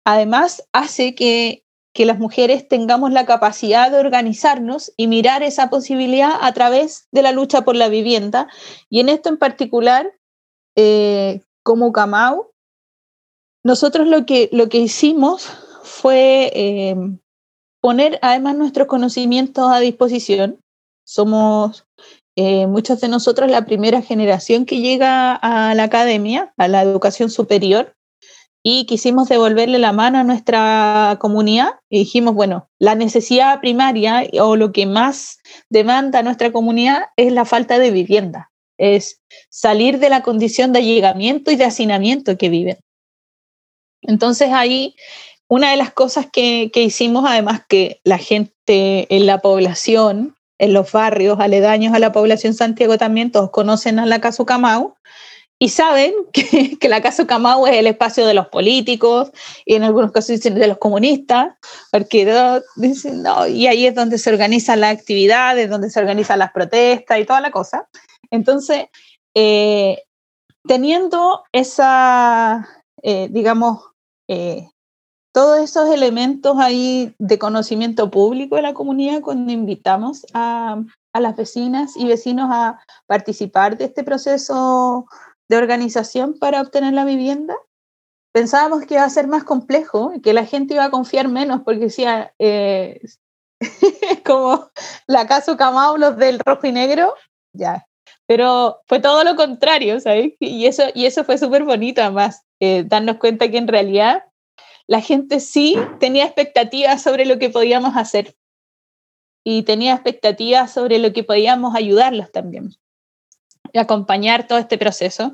además 0.04 0.66
hace 0.72 1.14
que, 1.14 1.64
que, 1.92 2.06
las 2.06 2.18
mujeres 2.18 2.66
tengamos 2.66 3.12
la 3.12 3.26
capacidad 3.26 3.90
de 3.90 3.98
organizarnos 3.98 4.92
y 4.96 5.06
mirar 5.06 5.42
esa 5.42 5.68
posibilidad 5.68 6.32
a 6.40 6.52
través 6.54 7.08
de 7.12 7.20
la 7.20 7.32
lucha 7.32 7.62
por 7.62 7.76
la 7.76 7.88
vivienda. 7.88 8.48
Y 8.88 9.00
en 9.00 9.10
esto 9.10 9.28
en 9.28 9.36
particular, 9.36 10.10
eh, 10.76 11.42
como 11.62 11.92
Camau, 11.92 12.52
nosotros 13.64 14.06
lo 14.06 14.26
que, 14.26 14.48
lo 14.52 14.68
que 14.68 14.78
hicimos 14.78 15.48
fue 15.82 16.50
eh, 16.54 16.96
poner 17.80 18.18
además 18.22 18.56
nuestros 18.56 18.86
conocimientos 18.86 19.70
a 19.70 19.80
disposición. 19.80 20.60
Somos 21.04 21.86
eh, 22.36 22.66
muchos 22.66 23.00
de 23.00 23.08
nosotros 23.08 23.50
la 23.50 23.64
primera 23.64 24.02
generación 24.02 24.64
que 24.64 24.80
llega 24.80 25.34
a 25.34 25.74
la 25.74 25.84
academia, 25.84 26.52
a 26.56 26.68
la 26.68 26.82
educación 26.82 27.30
superior, 27.30 27.94
y 28.62 28.86
quisimos 28.86 29.28
devolverle 29.28 29.78
la 29.78 29.92
mano 29.92 30.18
a 30.18 30.24
nuestra 30.24 31.16
comunidad 31.20 31.70
y 31.88 32.00
dijimos, 32.00 32.34
bueno, 32.34 32.68
la 32.78 32.94
necesidad 32.94 33.60
primaria 33.60 34.24
o 34.40 34.56
lo 34.56 34.72
que 34.72 34.84
más 34.84 35.38
demanda 35.70 36.22
nuestra 36.22 36.52
comunidad 36.52 37.06
es 37.16 37.32
la 37.32 37.44
falta 37.44 37.78
de 37.78 37.90
vivienda, 37.90 38.50
es 38.76 39.20
salir 39.48 39.98
de 39.98 40.10
la 40.10 40.22
condición 40.22 40.72
de 40.72 40.80
allegamiento 40.80 41.50
y 41.50 41.56
de 41.56 41.64
hacinamiento 41.64 42.36
que 42.36 42.48
viven. 42.48 42.78
Entonces 44.02 44.50
ahí 44.52 44.94
una 45.48 45.70
de 45.70 45.76
las 45.76 45.92
cosas 45.92 46.26
que, 46.30 46.70
que 46.72 46.82
hicimos, 46.82 47.24
además 47.26 47.62
que 47.68 48.00
la 48.04 48.18
gente 48.18 49.14
en 49.14 49.26
la 49.26 49.40
población, 49.40 50.36
en 50.58 50.72
los 50.74 50.92
barrios 50.92 51.40
aledaños 51.40 51.94
a 51.94 51.98
la 51.98 52.12
población 52.12 52.52
Santiago 52.52 52.98
también, 52.98 53.32
todos 53.32 53.50
conocen 53.50 53.98
a 53.98 54.06
la 54.06 54.20
Casa 54.20 54.44
Camau, 54.44 54.96
y 55.58 55.70
saben 55.70 56.14
que, 56.32 56.88
la 56.88 57.02
Casa 57.02 57.26
Camau 57.26 57.66
es 57.66 57.74
el 57.74 57.86
espacio 57.86 58.26
de 58.26 58.34
los 58.34 58.48
políticos 58.48 59.30
y 59.64 59.74
en 59.74 59.82
algunos 59.82 60.12
casos 60.12 60.28
dicen 60.28 60.54
de 60.54 60.68
los 60.68 60.78
comunistas, 60.78 61.54
porque 61.90 62.60
dicen, 62.76 63.22
no, 63.22 63.46
y 63.46 63.66
ahí 63.66 63.86
es 63.86 63.94
donde 63.94 64.18
se 64.18 64.30
organizan 64.30 64.80
las 64.80 64.96
actividades, 64.96 65.68
donde 65.68 65.90
se 65.90 65.98
organizan 65.98 66.38
las 66.38 66.52
protestas 66.52 67.18
y 67.18 67.24
toda 67.24 67.40
la 67.40 67.50
cosa. 67.50 67.88
Entonces, 68.30 68.86
eh, 69.34 70.02
teniendo 70.66 71.42
esa, 71.52 72.68
eh, 73.02 73.28
digamos, 73.30 73.82
eh, 74.28 74.68
todos 75.32 75.60
esos 75.60 75.88
elementos 75.90 76.56
ahí 76.58 77.14
de 77.18 77.38
conocimiento 77.38 78.10
público 78.10 78.56
de 78.56 78.62
la 78.62 78.74
comunidad 78.74 79.20
cuando 79.20 79.52
invitamos 79.52 80.26
a, 80.34 80.82
a 81.12 81.20
las 81.20 81.36
vecinas 81.36 81.96
y 81.96 82.06
vecinos 82.06 82.48
a 82.50 82.80
participar 83.06 83.78
de 83.78 83.84
este 83.84 84.04
proceso 84.04 85.06
de 85.48 85.56
organización 85.56 86.38
para 86.38 86.60
obtener 86.60 86.92
la 86.92 87.04
vivienda, 87.04 87.54
pensábamos 88.32 88.84
que 88.84 88.94
iba 88.94 89.04
a 89.04 89.10
ser 89.10 89.26
más 89.26 89.44
complejo 89.44 90.12
y 90.14 90.20
que 90.20 90.32
la 90.32 90.44
gente 90.44 90.74
iba 90.74 90.84
a 90.84 90.90
confiar 90.90 91.28
menos 91.28 91.62
porque 91.64 91.80
decía, 91.80 92.34
eh, 92.38 93.00
como 94.24 94.70
la 95.06 95.26
casa 95.26 95.56
Camau, 95.56 95.96
los 95.96 96.16
del 96.16 96.38
rojo 96.40 96.66
y 96.66 96.72
negro, 96.72 97.14
ya. 97.52 97.86
Pero 98.26 98.80
fue 98.86 99.00
todo 99.00 99.24
lo 99.24 99.36
contrario, 99.36 100.00
¿sabes? 100.00 100.34
Y 100.38 100.66
eso, 100.66 100.84
y 100.94 101.06
eso 101.06 101.24
fue 101.24 101.38
súper 101.38 101.64
bonito 101.64 102.02
además, 102.02 102.44
eh, 102.60 102.84
darnos 102.84 103.18
cuenta 103.18 103.50
que 103.50 103.58
en 103.58 103.68
realidad 103.68 104.24
la 104.86 105.00
gente 105.00 105.40
sí 105.40 105.76
tenía 106.00 106.24
expectativas 106.24 107.02
sobre 107.02 107.26
lo 107.26 107.38
que 107.38 107.50
podíamos 107.50 107.96
hacer 107.96 108.36
y 109.44 109.62
tenía 109.62 109.94
expectativas 109.94 110.72
sobre 110.72 110.98
lo 110.98 111.12
que 111.12 111.24
podíamos 111.24 111.74
ayudarlos 111.74 112.32
también 112.32 112.70
acompañar 113.74 114.46
todo 114.46 114.58
este 114.58 114.78
proceso, 114.78 115.32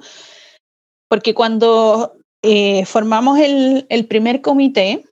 porque 1.09 1.35
cuando 1.35 2.17
eh, 2.43 2.85
formamos 2.87 3.39
el, 3.39 3.87
el, 3.89 4.07
primer 4.07 4.41
comité, 4.41 5.05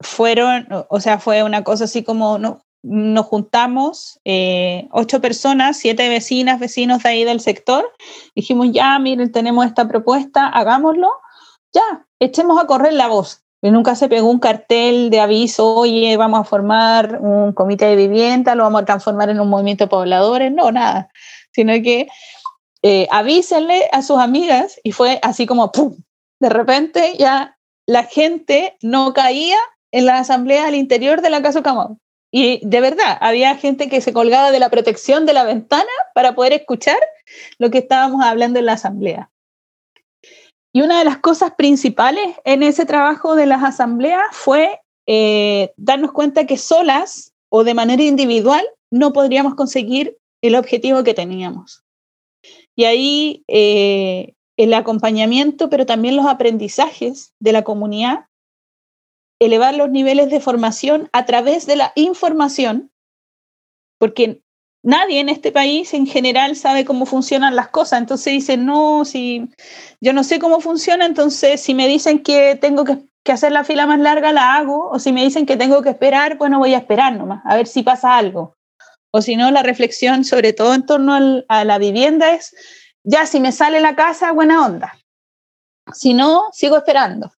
fueron, 0.00 0.66
o 0.88 1.00
sea, 1.00 1.18
fue 1.18 1.42
una 1.42 1.62
cosa 1.62 1.84
así 1.84 2.02
como 2.02 2.38
no, 2.38 2.64
nos 2.82 3.26
juntamos 3.26 4.20
eh, 4.24 4.88
ocho 4.90 5.20
personas, 5.20 5.76
siete 5.76 6.08
vecinas, 6.08 6.60
vecinos 6.60 7.02
de 7.02 7.08
ahí 7.08 7.24
del 7.24 7.40
sector, 7.40 7.90
dijimos, 8.34 8.68
ya, 8.72 8.98
miren, 8.98 9.30
tenemos 9.32 9.66
esta 9.66 9.86
propuesta, 9.86 10.48
hagámoslo, 10.48 11.08
ya, 11.72 12.06
echemos 12.18 12.60
a 12.60 12.66
correr 12.66 12.92
la 12.92 13.08
voz. 13.08 13.40
Y 13.64 13.70
nunca 13.70 13.94
se 13.94 14.08
pegó 14.08 14.28
un 14.28 14.40
cartel 14.40 15.08
de 15.10 15.20
aviso, 15.20 15.76
oye, 15.76 16.16
vamos 16.16 16.40
a 16.40 16.44
formar 16.44 17.20
un 17.20 17.52
comité 17.52 17.86
de 17.86 17.94
vivienda, 17.94 18.56
lo 18.56 18.64
vamos 18.64 18.82
a 18.82 18.84
transformar 18.86 19.30
en 19.30 19.38
un 19.38 19.48
movimiento 19.48 19.84
de 19.84 19.88
pobladores, 19.88 20.52
no, 20.52 20.72
nada 20.72 21.10
sino 21.52 21.72
que 21.74 22.08
eh, 22.82 23.06
avísenle 23.10 23.88
a 23.92 24.02
sus 24.02 24.18
amigas 24.18 24.80
y 24.82 24.92
fue 24.92 25.20
así 25.22 25.46
como, 25.46 25.70
¡pum! 25.70 25.96
De 26.40 26.48
repente 26.48 27.14
ya 27.18 27.56
la 27.86 28.04
gente 28.04 28.76
no 28.82 29.12
caía 29.12 29.58
en 29.92 30.06
la 30.06 30.18
asamblea 30.18 30.66
al 30.66 30.74
interior 30.74 31.20
de 31.20 31.30
la 31.30 31.42
Casa 31.42 31.62
Camón. 31.62 32.00
Y 32.34 32.66
de 32.66 32.80
verdad, 32.80 33.18
había 33.20 33.54
gente 33.56 33.90
que 33.90 34.00
se 34.00 34.14
colgaba 34.14 34.50
de 34.50 34.58
la 34.58 34.70
protección 34.70 35.26
de 35.26 35.34
la 35.34 35.44
ventana 35.44 35.90
para 36.14 36.34
poder 36.34 36.54
escuchar 36.54 36.98
lo 37.58 37.70
que 37.70 37.78
estábamos 37.78 38.24
hablando 38.24 38.58
en 38.58 38.66
la 38.66 38.72
asamblea. 38.72 39.30
Y 40.72 40.80
una 40.80 40.98
de 40.98 41.04
las 41.04 41.18
cosas 41.18 41.52
principales 41.52 42.34
en 42.44 42.62
ese 42.62 42.86
trabajo 42.86 43.36
de 43.36 43.44
las 43.44 43.62
asambleas 43.62 44.24
fue 44.32 44.80
eh, 45.06 45.72
darnos 45.76 46.12
cuenta 46.12 46.46
que 46.46 46.56
solas 46.56 47.34
o 47.50 47.64
de 47.64 47.74
manera 47.74 48.02
individual 48.02 48.64
no 48.90 49.12
podríamos 49.12 49.54
conseguir 49.54 50.16
el 50.40 50.54
objetivo 50.54 51.04
que 51.04 51.12
teníamos. 51.12 51.84
Y 52.74 52.84
ahí 52.84 53.44
eh, 53.48 54.32
el 54.56 54.72
acompañamiento, 54.72 55.68
pero 55.68 55.84
también 55.84 56.16
los 56.16 56.26
aprendizajes 56.26 57.34
de 57.40 57.52
la 57.52 57.62
comunidad, 57.62 58.26
elevar 59.44 59.74
los 59.74 59.90
niveles 59.90 60.30
de 60.30 60.40
formación 60.40 61.08
a 61.12 61.24
través 61.24 61.66
de 61.66 61.76
la 61.76 61.92
información, 61.94 62.90
porque 63.98 64.42
nadie 64.82 65.20
en 65.20 65.28
este 65.28 65.52
país 65.52 65.94
en 65.94 66.06
general 66.06 66.56
sabe 66.56 66.84
cómo 66.84 67.06
funcionan 67.06 67.56
las 67.56 67.68
cosas. 67.68 68.00
Entonces 68.00 68.32
dicen, 68.32 68.66
no, 68.66 69.04
si 69.04 69.48
yo 70.00 70.12
no 70.12 70.24
sé 70.24 70.38
cómo 70.38 70.60
funciona, 70.60 71.06
entonces 71.06 71.60
si 71.60 71.74
me 71.74 71.88
dicen 71.88 72.22
que 72.22 72.56
tengo 72.56 72.84
que, 72.84 72.98
que, 73.24 73.32
hacer 73.32 73.52
la 73.52 73.64
fila 73.64 73.86
más 73.86 74.00
larga, 74.00 74.32
la 74.32 74.56
hago, 74.56 74.90
o 74.90 74.98
si 74.98 75.12
me 75.12 75.22
dicen 75.22 75.46
que 75.46 75.56
tengo 75.56 75.82
que 75.82 75.90
esperar, 75.90 76.36
bueno, 76.36 76.58
voy 76.58 76.74
a 76.74 76.78
esperar 76.78 77.16
nomás, 77.16 77.42
a 77.44 77.56
ver 77.56 77.66
si 77.66 77.82
pasa 77.82 78.16
algo. 78.16 78.56
O 79.12 79.20
si 79.20 79.36
no, 79.36 79.50
la 79.50 79.62
reflexión, 79.62 80.24
sobre 80.24 80.52
todo 80.52 80.74
en 80.74 80.86
torno 80.86 81.44
a 81.48 81.64
la 81.64 81.78
vivienda, 81.78 82.32
es, 82.32 82.54
ya 83.04 83.26
si 83.26 83.40
me 83.40 83.52
sale 83.52 83.80
la 83.80 83.94
casa, 83.94 84.32
buena 84.32 84.64
onda. 84.64 84.98
Si 85.92 86.14
no, 86.14 86.44
sigo 86.52 86.78
esperando. 86.78 87.32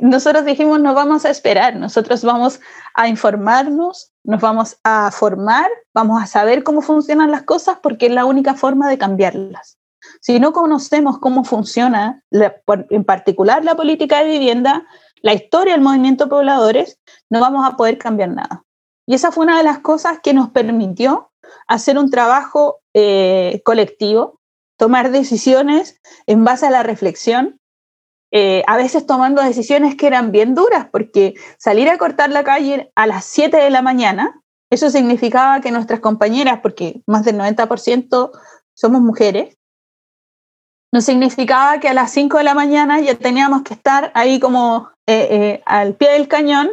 Nosotros 0.00 0.44
dijimos, 0.44 0.80
no 0.80 0.94
vamos 0.94 1.24
a 1.24 1.30
esperar, 1.30 1.76
nosotros 1.76 2.24
vamos 2.24 2.60
a 2.94 3.08
informarnos, 3.08 4.12
nos 4.24 4.40
vamos 4.40 4.78
a 4.82 5.10
formar, 5.12 5.70
vamos 5.94 6.22
a 6.22 6.26
saber 6.26 6.64
cómo 6.64 6.82
funcionan 6.82 7.30
las 7.30 7.42
cosas 7.42 7.78
porque 7.82 8.06
es 8.06 8.12
la 8.12 8.24
única 8.24 8.54
forma 8.54 8.88
de 8.88 8.98
cambiarlas. 8.98 9.78
Si 10.20 10.40
no 10.40 10.52
conocemos 10.52 11.18
cómo 11.18 11.44
funciona, 11.44 12.22
en 12.30 13.04
particular 13.04 13.64
la 13.64 13.76
política 13.76 14.22
de 14.22 14.30
vivienda, 14.30 14.86
la 15.22 15.34
historia 15.34 15.74
del 15.74 15.82
movimiento 15.82 16.28
pobladores, 16.28 16.98
no 17.30 17.40
vamos 17.40 17.66
a 17.66 17.76
poder 17.76 17.98
cambiar 17.98 18.30
nada. 18.30 18.64
Y 19.06 19.14
esa 19.14 19.30
fue 19.30 19.44
una 19.44 19.58
de 19.58 19.64
las 19.64 19.78
cosas 19.78 20.18
que 20.20 20.34
nos 20.34 20.50
permitió 20.50 21.30
hacer 21.68 21.96
un 21.96 22.10
trabajo 22.10 22.80
eh, 22.92 23.62
colectivo, 23.64 24.40
tomar 24.76 25.10
decisiones 25.10 26.00
en 26.26 26.44
base 26.44 26.66
a 26.66 26.70
la 26.70 26.82
reflexión, 26.82 27.60
eh, 28.38 28.62
a 28.66 28.76
veces 28.76 29.06
tomando 29.06 29.40
decisiones 29.42 29.94
que 29.94 30.06
eran 30.06 30.30
bien 30.30 30.54
duras, 30.54 30.88
porque 30.92 31.34
salir 31.58 31.88
a 31.88 31.96
cortar 31.96 32.28
la 32.30 32.44
calle 32.44 32.92
a 32.94 33.06
las 33.06 33.24
7 33.24 33.56
de 33.56 33.70
la 33.70 33.80
mañana, 33.80 34.42
eso 34.70 34.90
significaba 34.90 35.60
que 35.60 35.70
nuestras 35.70 36.00
compañeras, 36.00 36.60
porque 36.60 37.00
más 37.06 37.24
del 37.24 37.38
90% 37.38 38.30
somos 38.74 39.00
mujeres, 39.00 39.56
no 40.92 41.00
significaba 41.00 41.80
que 41.80 41.88
a 41.88 41.94
las 41.94 42.10
5 42.10 42.38
de 42.38 42.44
la 42.44 42.54
mañana 42.54 43.00
ya 43.00 43.14
teníamos 43.14 43.62
que 43.62 43.74
estar 43.74 44.10
ahí 44.14 44.38
como 44.40 44.90
eh, 45.06 45.62
al 45.64 45.94
pie 45.94 46.12
del 46.12 46.28
cañón 46.28 46.70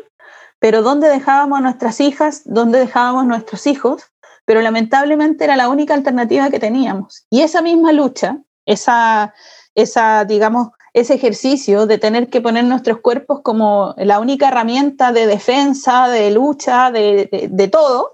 pero 0.64 0.82
¿dónde 0.82 1.10
dejábamos 1.10 1.60
a 1.60 1.62
nuestras 1.62 2.00
hijas? 2.00 2.44
¿Dónde 2.46 2.80
dejábamos 2.80 3.24
a 3.24 3.26
nuestros 3.26 3.68
hijos? 3.68 4.04
Pero 4.46 4.62
lamentablemente 4.62 5.44
era 5.44 5.58
la 5.58 5.68
única 5.68 5.94
alternativa 5.94 6.50
que 6.50 6.58
teníamos. 6.58 7.26
Y 7.30 7.42
esa 7.42 7.62
misma 7.62 7.92
lucha, 7.92 8.38
esa, 8.66 9.34
esa, 9.76 10.24
digamos, 10.24 10.70
ese 10.94 11.16
ejercicio 11.16 11.88
de 11.88 11.98
tener 11.98 12.30
que 12.30 12.42
poner 12.42 12.66
nuestros 12.66 13.00
cuerpos 13.00 13.42
como 13.42 13.96
la 13.98 14.20
única 14.20 14.50
herramienta 14.50 15.12
de 15.12 15.26
defensa, 15.26 16.08
de 16.08 16.32
lucha, 16.32 16.92
de, 16.92 17.50
de, 17.50 17.68
todo, 17.68 18.14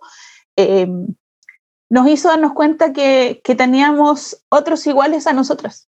eh, 0.55 0.87
nos 1.89 2.07
hizo 2.07 2.29
darnos 2.29 2.53
cuenta 2.53 2.93
que, 2.93 3.41
que 3.43 3.55
teníamos 3.55 4.43
otros 4.49 4.87
iguales 4.87 5.27
a 5.27 5.33
nosotras, 5.33 5.89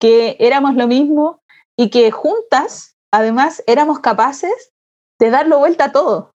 que 0.00 0.36
éramos 0.40 0.74
lo 0.74 0.88
mismo 0.88 1.40
y 1.76 1.90
que 1.90 2.10
juntas, 2.10 2.96
además, 3.12 3.62
éramos 3.66 4.00
capaces 4.00 4.72
de 5.20 5.30
darlo 5.30 5.58
vuelta 5.58 5.86
a 5.86 5.92
todo. 5.92 6.34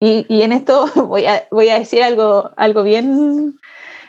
Y, 0.00 0.26
y 0.28 0.42
en 0.42 0.52
esto 0.52 0.86
voy 1.06 1.26
a, 1.26 1.48
voy 1.50 1.70
a, 1.70 1.78
decir 1.78 2.04
algo, 2.04 2.50
algo 2.56 2.84
bien 2.84 3.58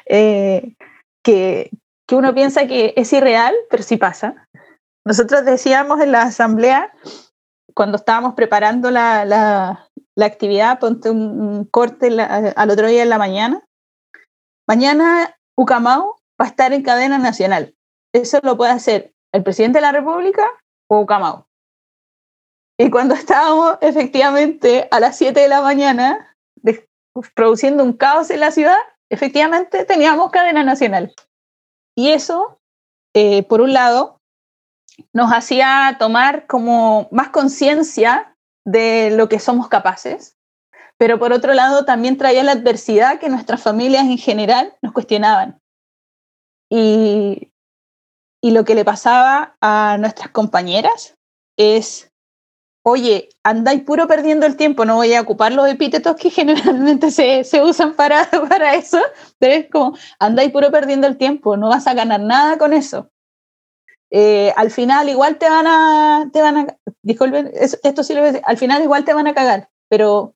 eh, 0.06 0.76
que, 1.24 1.72
que 2.06 2.16
uno 2.16 2.36
piensa 2.36 2.68
que 2.68 2.94
es 2.96 3.12
irreal, 3.12 3.56
pero 3.72 3.82
sí 3.82 3.98
pasa. 3.98 4.48
Nosotros 5.06 5.46
decíamos 5.46 6.02
en 6.02 6.12
la 6.12 6.24
asamblea, 6.24 6.92
cuando 7.74 7.98
estábamos 7.98 8.34
preparando 8.34 8.90
la, 8.90 9.24
la, 9.26 9.90
la 10.16 10.26
actividad, 10.26 10.80
ponte 10.80 11.10
un, 11.10 11.40
un 11.40 11.66
corte 11.66 12.10
la, 12.10 12.26
al 12.56 12.70
otro 12.72 12.88
día 12.88 13.04
en 13.04 13.10
la 13.10 13.18
mañana, 13.18 13.64
mañana 14.68 15.38
Ucamau 15.56 16.16
va 16.42 16.46
a 16.46 16.50
estar 16.50 16.74
en 16.74 16.84
cadena 16.84 17.18
nacional. 17.18 17.76
Eso 18.14 18.40
lo 18.44 18.58
puede 18.58 18.72
hacer 18.72 19.14
el 19.32 19.44
presidente 19.44 19.78
de 19.78 19.84
la 19.84 19.92
República 19.92 20.50
o 20.90 21.02
Ucamau. 21.02 21.46
Y 22.78 22.90
cuando 22.90 23.14
estábamos 23.16 23.78
efectivamente 23.82 24.88
a 24.92 25.00
las 25.00 25.18
7 25.18 25.40
de 25.40 25.48
la 25.48 25.62
mañana 25.62 26.36
produciendo 27.34 27.84
un 27.84 27.94
caos 27.94 28.30
en 28.30 28.42
la 28.42 28.52
ciudad, 28.52 28.78
efectivamente 29.10 29.86
teníamos 29.86 30.32
cadena 30.32 30.64
nacional. 30.64 31.14
Y 31.96 32.12
eso, 32.12 32.60
eh, 33.14 33.44
por 33.44 33.62
un 33.62 33.72
lado, 33.72 34.15
nos 35.14 35.32
hacía 35.32 35.96
tomar 36.00 36.48
como 36.48 37.08
más 37.12 37.30
conciencia 37.30 38.36
de 38.66 39.12
lo 39.12 39.30
que 39.30 39.40
somos 39.40 39.68
capaces, 39.68 40.38
pero 40.98 41.20
por 41.20 41.34
otro 41.34 41.54
lado 41.54 41.86
también 41.86 42.18
traía 42.18 42.44
la 42.44 42.54
adversidad 42.54 43.20
que 43.20 43.30
nuestras 43.30 43.62
familias 43.62 44.06
en 44.06 44.18
general 44.18 44.74
nos 44.82 44.94
cuestionaban. 44.94 45.60
Y, 46.70 47.52
y 48.42 48.52
lo 48.52 48.64
que 48.64 48.76
le 48.76 48.86
pasaba 48.86 49.56
a 49.62 49.98
nuestras 50.00 50.30
compañeras 50.30 51.16
es, 51.58 52.12
oye, 52.84 53.30
andáis 53.44 53.84
puro 53.84 54.08
perdiendo 54.08 54.46
el 54.46 54.56
tiempo, 54.56 54.86
no 54.86 54.96
voy 54.96 55.14
a 55.14 55.22
ocupar 55.22 55.52
los 55.52 55.68
epítetos 55.68 56.16
que 56.16 56.30
generalmente 56.32 57.12
se, 57.12 57.44
se 57.44 57.62
usan 57.62 57.96
para, 57.96 58.30
para 58.50 58.76
eso, 58.76 59.00
pero 59.38 59.54
es 59.54 59.70
como, 59.70 59.98
andáis 60.20 60.52
puro 60.52 60.72
perdiendo 60.72 61.08
el 61.08 61.18
tiempo, 61.18 61.58
no 61.58 61.70
vas 61.70 61.88
a 61.88 61.94
ganar 61.94 62.22
nada 62.22 62.58
con 62.58 62.74
eso. 62.74 63.10
Eh, 64.18 64.54
al 64.56 64.72
final 64.72 65.10
igual 65.10 65.38
te 65.38 65.50
van 65.50 65.68
a, 65.68 66.30
te 66.32 66.42
van 66.42 66.56
a, 66.56 66.78
disculpen, 67.02 67.52
esto 67.54 68.02
sí 68.02 68.14
lo 68.14 68.22
voy 68.22 68.30
a 68.30 68.32
decir, 68.32 68.46
al 68.46 68.58
final 68.58 68.82
igual 68.82 69.04
te 69.04 69.14
van 69.14 69.28
a 69.28 69.34
cagar, 69.34 69.68
pero 69.90 70.34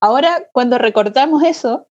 ahora 0.00 0.48
cuando 0.50 0.78
recordamos 0.78 1.44
eso 1.44 1.86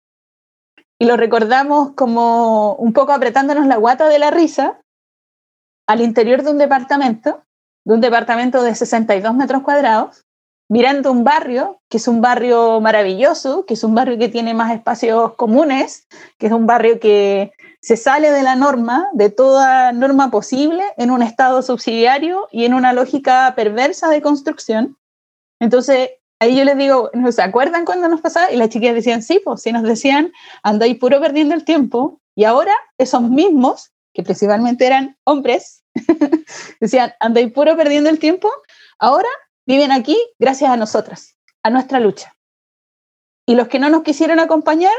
y 0.99 1.05
lo 1.05 1.15
recordamos 1.15 1.91
como 1.91 2.73
un 2.73 2.91
poco 2.91 3.13
apretándonos 3.13 3.67
la 3.67 3.77
guata 3.77 4.09
de 4.09 4.19
la 4.19 4.31
risa, 4.31 4.81
al 5.87 6.01
interior 6.01 6.43
de 6.43 6.51
un 6.51 6.57
departamento, 6.57 7.45
de 7.85 7.93
un 7.93 8.01
departamento 8.01 8.61
de 8.61 8.75
62 8.75 9.33
metros 9.33 9.61
cuadrados, 9.61 10.25
mirando 10.69 11.09
un 11.09 11.23
barrio, 11.23 11.79
que 11.89 11.99
es 11.99 12.07
un 12.09 12.19
barrio 12.19 12.81
maravilloso, 12.81 13.65
que 13.65 13.75
es 13.75 13.83
un 13.85 13.95
barrio 13.95 14.17
que 14.17 14.27
tiene 14.27 14.53
más 14.53 14.73
espacios 14.73 15.35
comunes, 15.35 16.05
que 16.37 16.47
es 16.47 16.51
un 16.51 16.67
barrio 16.67 16.99
que 16.99 17.53
se 17.83 17.97
sale 17.97 18.31
de 18.31 18.43
la 18.43 18.55
norma, 18.55 19.09
de 19.11 19.29
toda 19.29 19.91
norma 19.91 20.31
posible, 20.31 20.85
en 20.95 21.11
un 21.11 21.21
estado 21.21 21.61
subsidiario 21.61 22.47
y 22.49 22.63
en 22.63 22.73
una 22.73 22.93
lógica 22.93 23.51
perversa 23.57 24.07
de 24.07 24.21
construcción. 24.21 24.97
Entonces, 25.59 26.11
ahí 26.39 26.55
yo 26.55 26.63
les 26.63 26.77
digo, 26.77 27.11
¿se 27.29 27.41
acuerdan 27.41 27.83
cuando 27.83 28.07
nos 28.07 28.21
pasaba? 28.21 28.53
Y 28.53 28.55
las 28.55 28.69
chiquillas 28.69 28.95
decían, 28.95 29.21
sí, 29.21 29.41
pues 29.43 29.61
sí 29.61 29.73
nos 29.73 29.83
decían, 29.83 30.31
andáis 30.63 30.97
puro 30.97 31.19
perdiendo 31.19 31.55
el 31.55 31.65
tiempo. 31.65 32.21
Y 32.35 32.45
ahora 32.45 32.71
esos 32.97 33.21
mismos, 33.21 33.91
que 34.13 34.23
principalmente 34.23 34.87
eran 34.87 35.17
hombres, 35.25 35.83
decían, 36.79 37.11
andáis 37.19 37.51
puro 37.51 37.75
perdiendo 37.75 38.09
el 38.09 38.17
tiempo, 38.17 38.49
ahora 38.97 39.27
viven 39.65 39.91
aquí 39.91 40.17
gracias 40.39 40.71
a 40.71 40.77
nosotras, 40.77 41.35
a 41.63 41.69
nuestra 41.69 41.99
lucha. 41.99 42.33
Y 43.45 43.55
los 43.55 43.67
que 43.67 43.79
no 43.79 43.89
nos 43.89 44.03
quisieron 44.03 44.39
acompañar, 44.39 44.93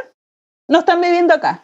no 0.69 0.81
están 0.81 1.01
viviendo 1.01 1.33
acá. 1.33 1.64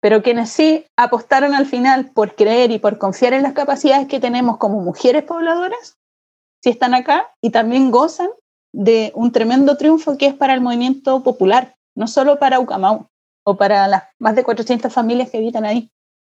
Pero 0.00 0.22
quienes 0.22 0.50
sí 0.50 0.86
apostaron 0.96 1.54
al 1.54 1.66
final 1.66 2.10
por 2.12 2.34
creer 2.34 2.70
y 2.70 2.78
por 2.78 2.98
confiar 2.98 3.34
en 3.34 3.42
las 3.42 3.52
capacidades 3.52 4.08
que 4.08 4.20
tenemos 4.20 4.56
como 4.56 4.80
mujeres 4.80 5.24
pobladoras, 5.24 5.98
sí 6.62 6.70
están 6.70 6.94
acá 6.94 7.34
y 7.42 7.50
también 7.50 7.90
gozan 7.90 8.30
de 8.72 9.12
un 9.14 9.32
tremendo 9.32 9.76
triunfo 9.76 10.16
que 10.16 10.26
es 10.26 10.34
para 10.34 10.54
el 10.54 10.60
movimiento 10.60 11.22
popular, 11.22 11.76
no 11.94 12.06
solo 12.06 12.38
para 12.38 12.60
Ucamau 12.60 13.08
o 13.44 13.56
para 13.56 13.88
las 13.88 14.04
más 14.18 14.36
de 14.36 14.44
400 14.44 14.92
familias 14.92 15.30
que 15.30 15.38
habitan 15.38 15.64
ahí, 15.64 15.90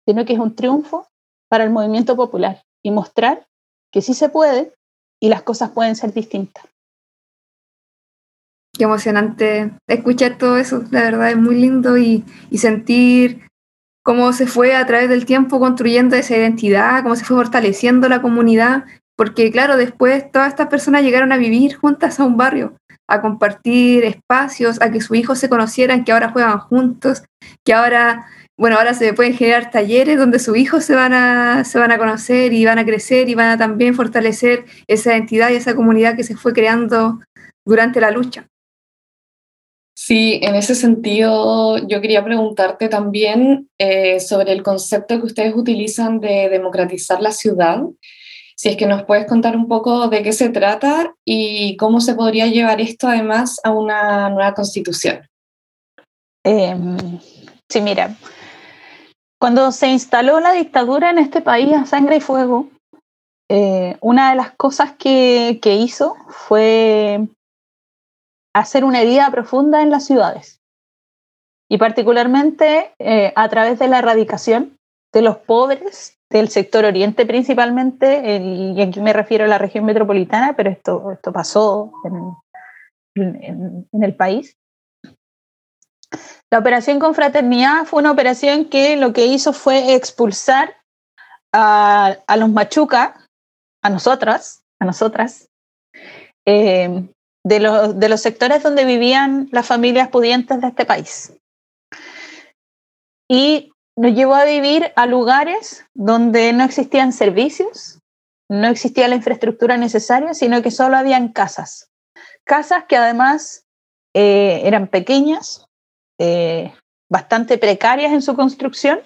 sino 0.08 0.26
que 0.26 0.34
es 0.34 0.40
un 0.40 0.56
triunfo 0.56 1.08
para 1.50 1.64
el 1.64 1.70
movimiento 1.70 2.16
popular 2.16 2.64
y 2.84 2.92
mostrar 2.92 3.48
que 3.92 4.02
sí 4.02 4.14
se 4.14 4.30
puede 4.30 4.74
y 5.20 5.30
las 5.30 5.42
cosas 5.42 5.72
pueden 5.72 5.96
ser 5.96 6.14
distintas. 6.14 6.66
Qué 8.78 8.84
emocionante 8.84 9.72
escuchar 9.88 10.38
todo 10.38 10.58
eso, 10.58 10.84
la 10.92 11.02
verdad 11.02 11.32
es 11.32 11.38
muy 11.38 11.56
lindo 11.56 11.98
y, 11.98 12.24
y 12.52 12.60
sentir 12.60 13.47
cómo 14.08 14.32
se 14.32 14.48
fue 14.48 14.74
a 14.74 14.86
través 14.86 15.10
del 15.10 15.26
tiempo 15.26 15.60
construyendo 15.60 16.16
esa 16.16 16.38
identidad, 16.38 17.04
cómo 17.04 17.18
se 17.18 17.26
fue 17.26 17.36
fortaleciendo 17.36 18.08
la 18.08 18.22
comunidad, 18.22 18.86
porque 19.18 19.52
claro, 19.52 19.76
después 19.76 20.32
todas 20.32 20.48
estas 20.48 20.68
personas 20.68 21.04
llegaron 21.04 21.34
a 21.34 21.38
vivir 21.38 21.76
juntas 21.76 22.18
a 22.18 22.24
un 22.24 22.38
barrio, 22.38 22.78
a 23.06 23.20
compartir 23.20 24.06
espacios, 24.06 24.82
a 24.82 24.94
que 24.94 25.02
sus 25.02 25.18
hijos 25.18 25.40
se 25.40 25.50
conocieran, 25.50 26.06
que 26.06 26.14
ahora 26.14 26.30
juegan 26.30 26.58
juntos, 26.58 27.24
que 27.66 27.74
ahora 27.74 28.28
bueno, 28.58 28.78
ahora 28.78 28.94
se 28.94 29.12
pueden 29.12 29.34
generar 29.34 29.72
talleres 29.72 30.18
donde 30.18 30.40
sus 30.40 30.56
hijos 30.56 30.86
se 30.86 30.96
van, 30.96 31.12
a, 31.12 31.66
se 31.66 31.78
van 31.78 31.92
a 31.92 31.98
conocer 31.98 32.54
y 32.54 32.64
van 32.64 32.80
a 32.80 32.86
crecer 32.86 33.28
y 33.28 33.36
van 33.36 33.50
a 33.50 33.58
también 33.58 33.94
fortalecer 33.94 34.64
esa 34.88 35.18
entidad 35.18 35.50
y 35.50 35.56
esa 35.56 35.76
comunidad 35.76 36.16
que 36.16 36.24
se 36.24 36.38
fue 36.38 36.54
creando 36.54 37.20
durante 37.66 38.00
la 38.00 38.12
lucha. 38.12 38.48
Sí, 40.00 40.40
en 40.44 40.54
ese 40.54 40.76
sentido 40.76 41.80
yo 41.88 42.02
quería 42.02 42.24
preguntarte 42.24 42.88
también 42.88 43.68
eh, 43.80 44.20
sobre 44.20 44.52
el 44.52 44.62
concepto 44.62 45.18
que 45.18 45.26
ustedes 45.26 45.56
utilizan 45.56 46.20
de 46.20 46.50
democratizar 46.50 47.20
la 47.20 47.32
ciudad. 47.32 47.82
Si 48.56 48.70
es 48.70 48.78
que 48.78 48.86
nos 48.86 49.06
puedes 49.06 49.26
contar 49.26 49.58
un 49.58 49.68
poco 49.68 50.08
de 50.08 50.22
qué 50.22 50.34
se 50.34 50.50
trata 50.50 51.16
y 51.26 51.76
cómo 51.78 52.00
se 52.00 52.14
podría 52.14 52.46
llevar 52.46 52.80
esto 52.80 53.08
además 53.08 53.60
a 53.64 53.72
una 53.72 54.30
nueva 54.30 54.54
constitución. 54.54 55.28
Em, 56.44 57.20
sí, 57.68 57.82
mira, 57.82 58.16
cuando 59.40 59.72
se 59.72 59.88
instaló 59.88 60.40
la 60.40 60.52
dictadura 60.52 61.10
en 61.10 61.18
este 61.18 61.42
país 61.42 61.74
a 61.74 61.88
sangre 61.88 62.18
y 62.18 62.22
fuego, 62.22 62.70
eh, 63.50 63.98
una 64.02 64.30
de 64.30 64.36
las 64.36 64.52
cosas 64.52 64.92
que, 64.92 65.60
hizo 65.64 66.16
fue 66.30 67.28
hacer 68.60 68.84
una 68.84 69.02
herida 69.02 69.30
profunda 69.32 69.82
en 69.82 69.90
las 69.90 70.06
ciudades. 70.06 70.62
Y 71.70 71.78
particularmente 71.78 72.94
eh, 73.00 73.34
a 73.36 73.50
través 73.50 73.80
de 73.80 73.88
la 73.88 74.00
erradicación 74.00 74.78
de 75.14 75.22
los 75.22 75.38
pobres 75.38 76.18
del 76.30 76.50
sector 76.50 76.86
oriente 76.86 77.26
principalmente, 77.26 78.38
y 78.38 78.82
aquí 78.82 79.00
me 79.02 79.14
refiero 79.14 79.46
a 79.46 79.48
la 79.48 79.58
región 79.58 79.86
metropolitana, 79.86 80.56
pero 80.56 80.70
esto, 80.70 81.12
esto 81.12 81.32
pasó 81.32 81.92
en 83.16 84.04
el 84.04 84.16
país, 84.16 84.58
la 86.52 86.60
operación 86.60 87.00
Confraternidad 87.00 87.86
fue 87.86 88.00
una 88.00 88.12
operación 88.12 88.66
que 88.66 88.96
lo 88.96 89.12
que 89.12 89.26
hizo 89.26 89.52
fue 89.52 89.96
expulsar 89.96 90.76
a, 91.54 92.18
los 92.38 92.50
machuca, 92.50 93.26
a 93.84 93.90
nosotras, 93.90 94.64
a 94.80 94.86
nosotras, 94.86 95.50
eh, 96.46 97.10
de, 97.48 97.60
los, 97.60 98.00
de 98.00 98.10
los 98.10 98.22
sectores 98.22 98.64
donde 98.64 98.86
vivían 98.86 99.48
las 99.52 99.66
familias 99.66 100.10
pudientes 100.10 100.60
de 100.60 100.68
este 100.68 100.86
país. 100.86 101.34
Y 103.30 103.72
nos 103.96 104.14
llevó 104.14 104.36
a 104.36 104.46
vivir 104.46 104.92
a 104.96 105.06
lugares 105.06 105.86
donde 105.94 106.54
no 106.54 106.64
existían 106.64 107.12
servicios, 107.14 108.00
no 108.50 108.68
existía 108.68 109.08
la 109.08 109.16
infraestructura 109.16 109.78
necesaria, 109.78 110.34
sino 110.34 110.62
que 110.62 110.72
solo 110.72 110.98
habían 110.98 111.30
casas. 111.30 111.90
Casas 112.44 112.86
que 112.88 112.96
además 112.96 113.66
eh, 114.14 114.62
eran 114.64 114.88
pequeñas, 114.88 115.66
eh, 116.20 116.74
bastante 117.10 117.58
precarias 117.58 118.12
en 118.14 118.22
su 118.22 118.36
construcción, 118.36 119.02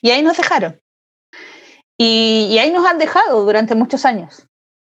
y 0.00 0.10
ahí 0.10 0.22
nos 0.22 0.36
dejaron. 0.36 0.80
Y, 1.96 2.58
ahí 2.58 2.70
nos 2.72 2.86
han 2.86 2.98
dejado 2.98 3.44
durante 3.44 3.74
muchos 3.74 4.04
años. 4.04 4.46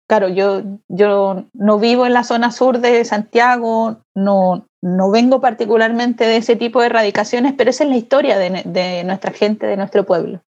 Claro, 0.09 0.29
yo, 0.29 0.63
yo 0.89 1.45
no 1.53 1.79
vivo 1.79 2.07
en 2.07 2.13
la 2.13 2.23
zona 2.23 2.53
sur 2.53 2.79
de 2.79 3.05
Santiago, 3.05 4.03
no, 4.15 4.67
no 4.81 5.11
vengo 5.11 5.41
particularmente 5.41 6.25
de 6.25 6.37
ese 6.37 6.55
tipo 6.55 6.81
de 6.81 6.87
erradicaciones, 6.87 7.55
pero 7.57 7.71
esa 7.71 7.83
es 7.83 7.91
la 7.91 7.97
historia 7.97 8.39
de, 8.39 8.63
de 8.65 9.03
nuestra 9.03 9.33
gente, 9.33 9.67
de 9.67 9.77
nuestro 9.77 10.07
pueblo. 10.07 10.41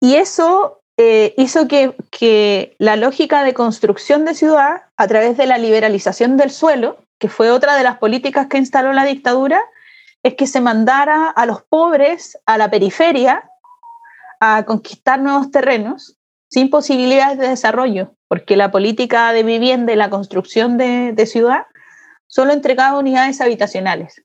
Y 0.00 0.14
eso 0.14 0.80
eh, 0.96 1.34
hizo 1.36 1.66
que, 1.66 1.96
que, 2.10 2.76
la 2.78 2.94
lógica 2.94 3.42
de 3.42 3.52
construcción 3.52 4.24
de 4.24 4.34
ciudad, 4.34 4.82
a 4.96 5.08
través 5.08 5.36
de 5.36 5.46
la 5.46 5.58
liberalización 5.58 6.36
del 6.36 6.50
suelo, 6.50 6.98
que 7.18 7.28
fue 7.28 7.50
otra 7.50 7.74
de 7.74 7.82
las 7.82 7.98
políticas 7.98 8.46
que 8.46 8.58
instaló 8.58 8.92
la 8.92 9.04
dictadura, 9.04 9.60
es 10.22 10.34
que 10.34 10.46
se 10.46 10.60
mandara 10.60 11.28
a 11.28 11.46
los 11.46 11.62
pobres 11.62 12.38
a 12.46 12.58
la 12.58 12.70
periferia 12.70 13.50
a 14.40 14.64
conquistar 14.64 15.20
nuevos 15.20 15.50
terrenos 15.50 16.19
sin 16.50 16.68
posibilidades 16.68 17.38
de 17.38 17.48
desarrollo, 17.48 18.14
porque 18.28 18.56
la 18.56 18.70
política 18.70 19.32
de 19.32 19.44
vivienda 19.44 19.92
y 19.92 19.96
la 19.96 20.10
construcción 20.10 20.78
de, 20.78 21.26
ciudad 21.26 21.66
solo 22.26 22.52
entregaba 22.52 22.98
unidades 22.98 23.40
habitacionales 23.40 24.22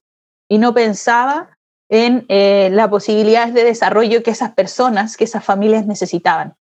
y 0.48 0.58
no 0.58 0.74
pensaba 0.74 1.56
en 1.88 2.26
eh, 2.28 2.68
las 2.72 2.88
posibilidades 2.88 3.54
de 3.54 3.64
desarrollo 3.64 4.22
que 4.24 4.32
esas 4.32 4.52
personas, 4.52 5.16
que 5.16 5.24
esas 5.24 5.44
familias 5.44 5.86
necesitaban. 5.86 6.56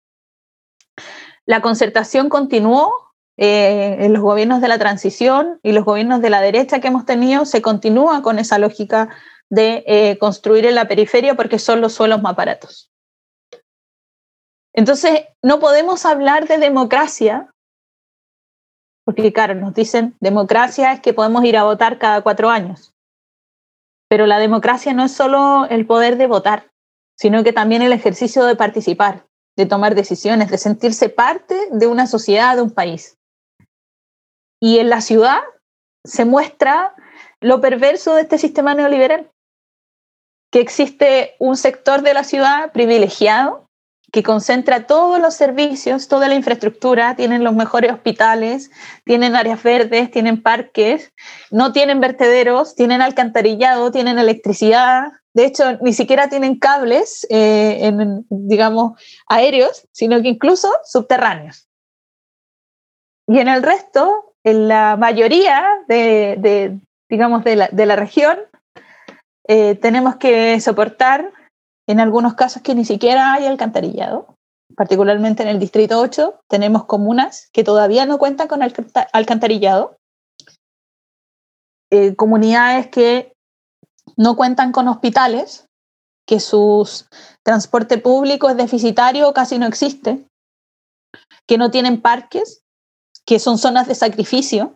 La 1.45 1.61
concertación 1.61 2.29
continuó 2.29 2.91
eh, 3.37 3.97
en 3.99 4.13
los 4.13 4.21
gobiernos 4.21 4.61
de 4.61 4.67
la 4.67 4.79
transición 4.79 5.59
y 5.61 5.73
los 5.73 5.85
gobiernos 5.85 6.21
de 6.21 6.29
la 6.31 6.41
derecha 6.41 6.79
que 6.79 6.87
hemos 6.87 7.05
tenido, 7.05 7.45
se 7.45 7.61
continúa 7.61 8.23
con 8.23 8.39
esa 8.39 8.57
lógica 8.57 9.09
de 9.49 9.83
eh, 9.85 10.17
construir 10.17 10.65
en 10.65 10.75
la 10.75 10.87
periferia 10.87 11.35
porque 11.35 11.59
son 11.59 11.81
los 11.81 11.93
suelos 11.93 12.21
más 12.21 12.35
baratos. 12.35 12.91
Entonces, 14.73 15.25
no 15.43 15.59
podemos 15.59 16.05
hablar 16.05 16.47
de 16.47 16.57
democracia 16.57 17.51
Porque 19.05 19.33
claro, 19.33 19.55
nos 19.55 19.73
dicen, 19.73 20.15
democracia 20.19 20.93
es 20.93 21.01
que 21.01 21.13
podemos 21.13 21.43
ir 21.43 21.57
a 21.57 21.63
votar 21.63 21.97
cada 21.97 22.21
cuatro 22.21 22.49
años. 22.49 22.93
Pero 24.09 24.25
la 24.25 24.39
democracia 24.39 24.93
no 24.93 25.05
es 25.05 25.11
solo 25.11 25.65
el 25.69 25.85
poder 25.85 26.17
de 26.17 26.27
votar, 26.27 26.71
sino 27.17 27.43
que 27.43 27.53
también 27.53 27.81
el 27.81 27.93
ejercicio 27.93 28.45
de 28.45 28.55
participar, 28.55 29.25
de 29.57 29.65
tomar 29.65 29.95
decisiones, 29.95 30.51
de 30.51 30.57
sentirse 30.57 31.09
parte 31.09 31.55
de 31.71 31.87
una 31.87 32.07
sociedad, 32.07 32.55
de 32.55 32.61
un 32.61 32.71
país. 32.71 33.17
Y 34.61 34.79
en 34.79 34.89
la 34.89 35.01
ciudad 35.01 35.41
se 36.05 36.25
muestra 36.25 36.95
lo 37.41 37.59
perverso 37.59 38.15
de 38.15 38.21
este 38.21 38.37
sistema 38.37 38.75
neoliberal, 38.75 39.31
que 40.51 40.59
existe 40.59 41.35
un 41.39 41.57
sector 41.57 42.01
de 42.01 42.13
la 42.13 42.23
ciudad 42.23 42.71
privilegiado 42.71 43.70
que 44.11 44.23
concentra 44.23 44.87
todos 44.87 45.19
los 45.19 45.33
servicios, 45.33 46.07
toda 46.07 46.27
la 46.27 46.35
infraestructura, 46.35 47.15
tienen 47.15 47.43
los 47.43 47.53
mejores 47.53 47.93
hospitales, 47.93 48.69
tienen 49.05 49.35
áreas 49.35 49.63
verdes, 49.63 50.11
tienen 50.11 50.41
parques, 50.41 51.13
no 51.49 51.71
tienen 51.71 52.01
vertederos, 52.01 52.75
tienen 52.75 53.01
alcantarillado, 53.01 53.91
tienen 53.91 54.19
electricidad, 54.19 55.13
de 55.33 55.45
hecho, 55.45 55.77
ni 55.81 55.93
siquiera 55.93 56.27
tienen 56.27 56.59
cables, 56.59 57.25
eh, 57.29 57.91
digamos, 58.29 59.01
aéreos, 59.27 59.87
sino 59.91 60.21
que 60.21 60.27
incluso 60.27 60.69
subterráneos. 60.83 61.69
Y 63.27 63.39
en 63.39 63.47
el 63.47 63.63
resto, 63.63 64.33
en 64.43 64.67
la 64.67 64.97
mayoría 64.97 65.65
de, 65.87 66.77
digamos, 67.07 67.45
de 67.45 67.55
la, 67.55 67.95
región, 67.95 68.39
eh, 69.47 69.75
tenemos 69.75 70.17
que 70.17 70.59
soportar 70.59 71.31
en 71.87 71.99
algunos 71.99 72.35
casos 72.35 72.61
que 72.61 72.75
ni 72.75 72.85
siquiera 72.85 73.33
hay 73.33 73.45
alcantarillado. 73.45 74.35
Particularmente 74.75 75.43
en 75.43 75.49
el 75.49 75.59
Distrito 75.59 75.99
8 75.99 76.41
tenemos 76.47 76.85
comunas 76.85 77.49
que 77.51 77.63
todavía 77.63 78.05
no 78.05 78.17
cuentan 78.17 78.47
con 78.47 78.61
alcantarillado. 78.61 79.97
Eh, 81.91 82.15
comunidades 82.15 82.87
que 82.87 83.33
no 84.15 84.35
cuentan 84.35 84.71
con 84.71 84.87
hospitales, 84.87 85.67
que 86.25 86.39
su 86.39 86.87
transporte 87.43 87.97
público 87.97 88.49
es 88.49 88.55
deficitario 88.55 89.27
o 89.27 89.33
casi 89.33 89.57
no 89.57 89.65
existe, 89.65 90.25
que 91.47 91.57
no 91.57 91.71
tienen 91.71 92.01
parques, 92.01 92.63
que 93.25 93.39
son 93.39 93.57
zonas 93.57 93.87
de 93.87 93.95
sacrificio, 93.95 94.75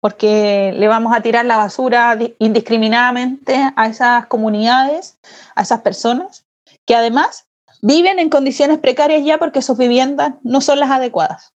porque 0.00 0.72
le 0.76 0.88
vamos 0.88 1.14
a 1.14 1.20
tirar 1.20 1.44
la 1.44 1.56
basura 1.56 2.18
indiscriminadamente 2.38 3.72
a 3.76 3.86
esas 3.86 4.26
comunidades, 4.26 5.18
a 5.54 5.62
esas 5.62 5.80
personas, 5.80 6.46
que 6.86 6.94
además 6.94 7.46
viven 7.82 8.18
en 8.18 8.30
condiciones 8.30 8.78
precarias 8.78 9.24
ya 9.24 9.38
porque 9.38 9.62
sus 9.62 9.76
viviendas 9.76 10.34
no 10.42 10.60
son 10.60 10.80
las 10.80 10.90
adecuadas, 10.90 11.52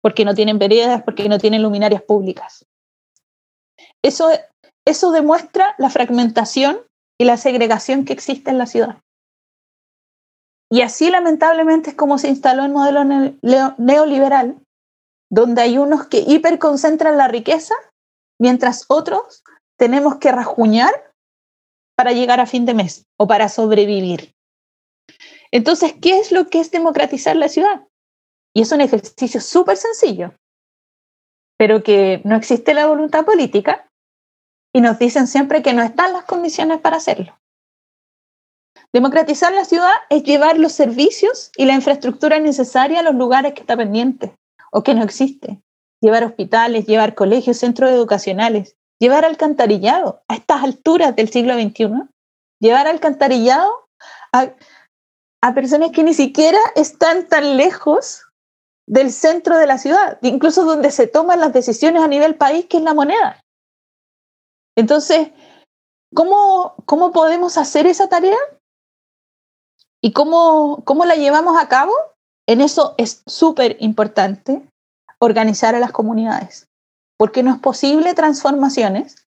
porque 0.00 0.24
no 0.24 0.34
tienen 0.34 0.58
veredas, 0.58 1.02
porque 1.02 1.28
no 1.28 1.38
tienen 1.38 1.62
luminarias 1.62 2.02
públicas. 2.02 2.64
Eso 4.02 4.30
eso 4.84 5.12
demuestra 5.12 5.74
la 5.78 5.90
fragmentación 5.90 6.80
y 7.18 7.24
la 7.24 7.36
segregación 7.36 8.04
que 8.04 8.12
existe 8.12 8.50
en 8.50 8.58
la 8.58 8.66
ciudad. 8.66 8.98
Y 10.70 10.80
así 10.80 11.10
lamentablemente 11.10 11.90
es 11.90 11.96
como 11.96 12.18
se 12.18 12.28
instaló 12.28 12.64
el 12.64 12.72
modelo 12.72 13.04
neoliberal, 13.04 14.56
donde 15.32 15.62
hay 15.62 15.78
unos 15.78 16.06
que 16.08 16.18
hiperconcentran 16.18 17.16
la 17.16 17.26
riqueza, 17.26 17.74
mientras 18.38 18.84
otros 18.88 19.42
tenemos 19.78 20.16
que 20.16 20.30
rajuñar 20.30 21.10
para 21.96 22.12
llegar 22.12 22.38
a 22.38 22.46
fin 22.46 22.66
de 22.66 22.74
mes 22.74 23.06
o 23.18 23.26
para 23.26 23.48
sobrevivir. 23.48 24.34
Entonces, 25.50 25.94
¿qué 26.02 26.18
es 26.18 26.32
lo 26.32 26.48
que 26.48 26.60
es 26.60 26.70
democratizar 26.70 27.34
la 27.34 27.48
ciudad? 27.48 27.88
Y 28.54 28.60
es 28.60 28.72
un 28.72 28.82
ejercicio 28.82 29.40
súper 29.40 29.78
sencillo, 29.78 30.34
pero 31.58 31.82
que 31.82 32.20
no 32.24 32.36
existe 32.36 32.74
la 32.74 32.86
voluntad 32.86 33.24
política 33.24 33.88
y 34.74 34.82
nos 34.82 34.98
dicen 34.98 35.26
siempre 35.26 35.62
que 35.62 35.72
no 35.72 35.82
están 35.82 36.12
las 36.12 36.24
condiciones 36.24 36.78
para 36.80 36.98
hacerlo. 36.98 37.38
Democratizar 38.92 39.54
la 39.54 39.64
ciudad 39.64 39.94
es 40.10 40.24
llevar 40.24 40.58
los 40.58 40.72
servicios 40.72 41.50
y 41.56 41.64
la 41.64 41.72
infraestructura 41.72 42.38
necesaria 42.38 43.00
a 43.00 43.02
los 43.02 43.14
lugares 43.14 43.54
que 43.54 43.62
está 43.62 43.78
pendiente 43.78 44.34
o 44.72 44.82
que 44.82 44.94
no 44.94 45.02
existe. 45.04 45.62
Llevar 46.00 46.24
hospitales, 46.24 46.86
llevar 46.86 47.14
colegios, 47.14 47.58
centros 47.58 47.90
educacionales, 47.90 48.76
llevar 48.98 49.24
alcantarillado 49.24 50.22
a 50.28 50.34
estas 50.34 50.64
alturas 50.64 51.14
del 51.14 51.28
siglo 51.28 51.54
XXI. 51.54 52.08
Llevar 52.60 52.86
alcantarillado 52.86 53.88
a, 54.32 54.52
a 55.42 55.54
personas 55.54 55.90
que 55.90 56.02
ni 56.02 56.14
siquiera 56.14 56.58
están 56.74 57.28
tan 57.28 57.56
lejos 57.56 58.22
del 58.86 59.12
centro 59.12 59.56
de 59.58 59.66
la 59.66 59.78
ciudad, 59.78 60.18
incluso 60.22 60.64
donde 60.64 60.90
se 60.90 61.06
toman 61.06 61.40
las 61.40 61.52
decisiones 61.52 62.02
a 62.02 62.08
nivel 62.08 62.36
país, 62.36 62.66
que 62.66 62.78
es 62.78 62.82
la 62.82 62.94
moneda. 62.94 63.40
Entonces, 64.76 65.30
¿cómo, 66.14 66.74
cómo 66.84 67.12
podemos 67.12 67.58
hacer 67.58 67.86
esa 67.86 68.08
tarea? 68.08 68.38
¿Y 70.00 70.12
cómo, 70.12 70.82
cómo 70.84 71.04
la 71.04 71.14
llevamos 71.14 71.60
a 71.60 71.68
cabo? 71.68 71.92
En 72.52 72.60
eso 72.60 72.94
es 72.98 73.22
súper 73.26 73.78
importante 73.80 74.60
organizar 75.18 75.74
a 75.74 75.80
las 75.80 75.90
comunidades, 75.90 76.66
porque 77.18 77.42
no 77.42 77.50
es 77.50 77.58
posible 77.58 78.12
transformaciones 78.12 79.24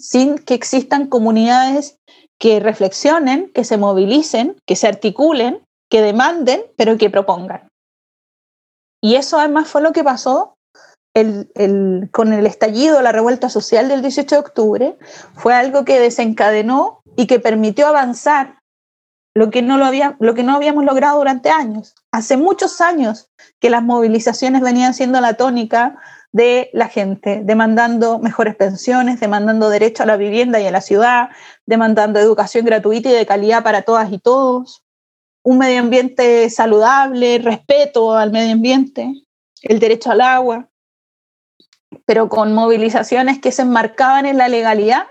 sin 0.00 0.38
que 0.38 0.54
existan 0.54 1.08
comunidades 1.08 1.96
que 2.40 2.60
reflexionen, 2.60 3.50
que 3.52 3.64
se 3.64 3.76
movilicen, 3.76 4.56
que 4.68 4.76
se 4.76 4.86
articulen, 4.86 5.64
que 5.90 6.00
demanden, 6.00 6.62
pero 6.76 6.96
que 6.96 7.10
propongan. 7.10 7.66
Y 9.02 9.16
eso 9.16 9.40
además 9.40 9.66
fue 9.66 9.82
lo 9.82 9.92
que 9.92 10.04
pasó 10.04 10.54
con 11.12 12.32
el 12.32 12.46
estallido, 12.46 13.02
la 13.02 13.10
revuelta 13.10 13.48
social 13.48 13.88
del 13.88 14.00
18 14.00 14.32
de 14.32 14.40
octubre, 14.40 14.98
fue 15.34 15.54
algo 15.54 15.84
que 15.84 15.98
desencadenó 15.98 17.00
y 17.16 17.26
que 17.26 17.40
permitió 17.40 17.88
avanzar 17.88 18.60
lo 19.34 19.50
que, 19.50 19.62
no 19.62 19.76
lo, 19.76 19.84
había, 19.84 20.16
lo 20.20 20.34
que 20.34 20.42
no 20.42 20.54
habíamos 20.54 20.84
logrado 20.84 21.18
durante 21.18 21.50
años. 21.50 21.94
Hace 22.12 22.36
muchos 22.36 22.80
años 22.80 23.30
que 23.60 23.70
las 23.70 23.82
movilizaciones 23.82 24.62
venían 24.62 24.94
siendo 24.94 25.20
la 25.20 25.34
tónica 25.34 25.98
de 26.32 26.70
la 26.72 26.88
gente, 26.88 27.42
demandando 27.44 28.18
mejores 28.18 28.56
pensiones, 28.56 29.20
demandando 29.20 29.68
derecho 29.68 30.02
a 30.02 30.06
la 30.06 30.16
vivienda 30.16 30.60
y 30.60 30.66
a 30.66 30.70
la 30.70 30.80
ciudad, 30.80 31.30
demandando 31.66 32.18
educación 32.18 32.64
gratuita 32.64 33.10
y 33.10 33.12
de 33.12 33.26
calidad 33.26 33.62
para 33.62 33.82
todas 33.82 34.12
y 34.12 34.18
todos, 34.18 34.84
un 35.42 35.58
medio 35.58 35.80
ambiente 35.80 36.48
saludable, 36.50 37.38
respeto 37.38 38.16
al 38.16 38.32
medio 38.32 38.52
ambiente, 38.52 39.12
el 39.62 39.78
derecho 39.78 40.10
al 40.10 40.20
agua 40.20 40.68
pero 42.06 42.28
con 42.28 42.52
movilizaciones 42.52 43.40
que 43.40 43.52
se 43.52 43.62
enmarcaban 43.62 44.26
en 44.26 44.38
la 44.38 44.48
legalidad 44.48 45.06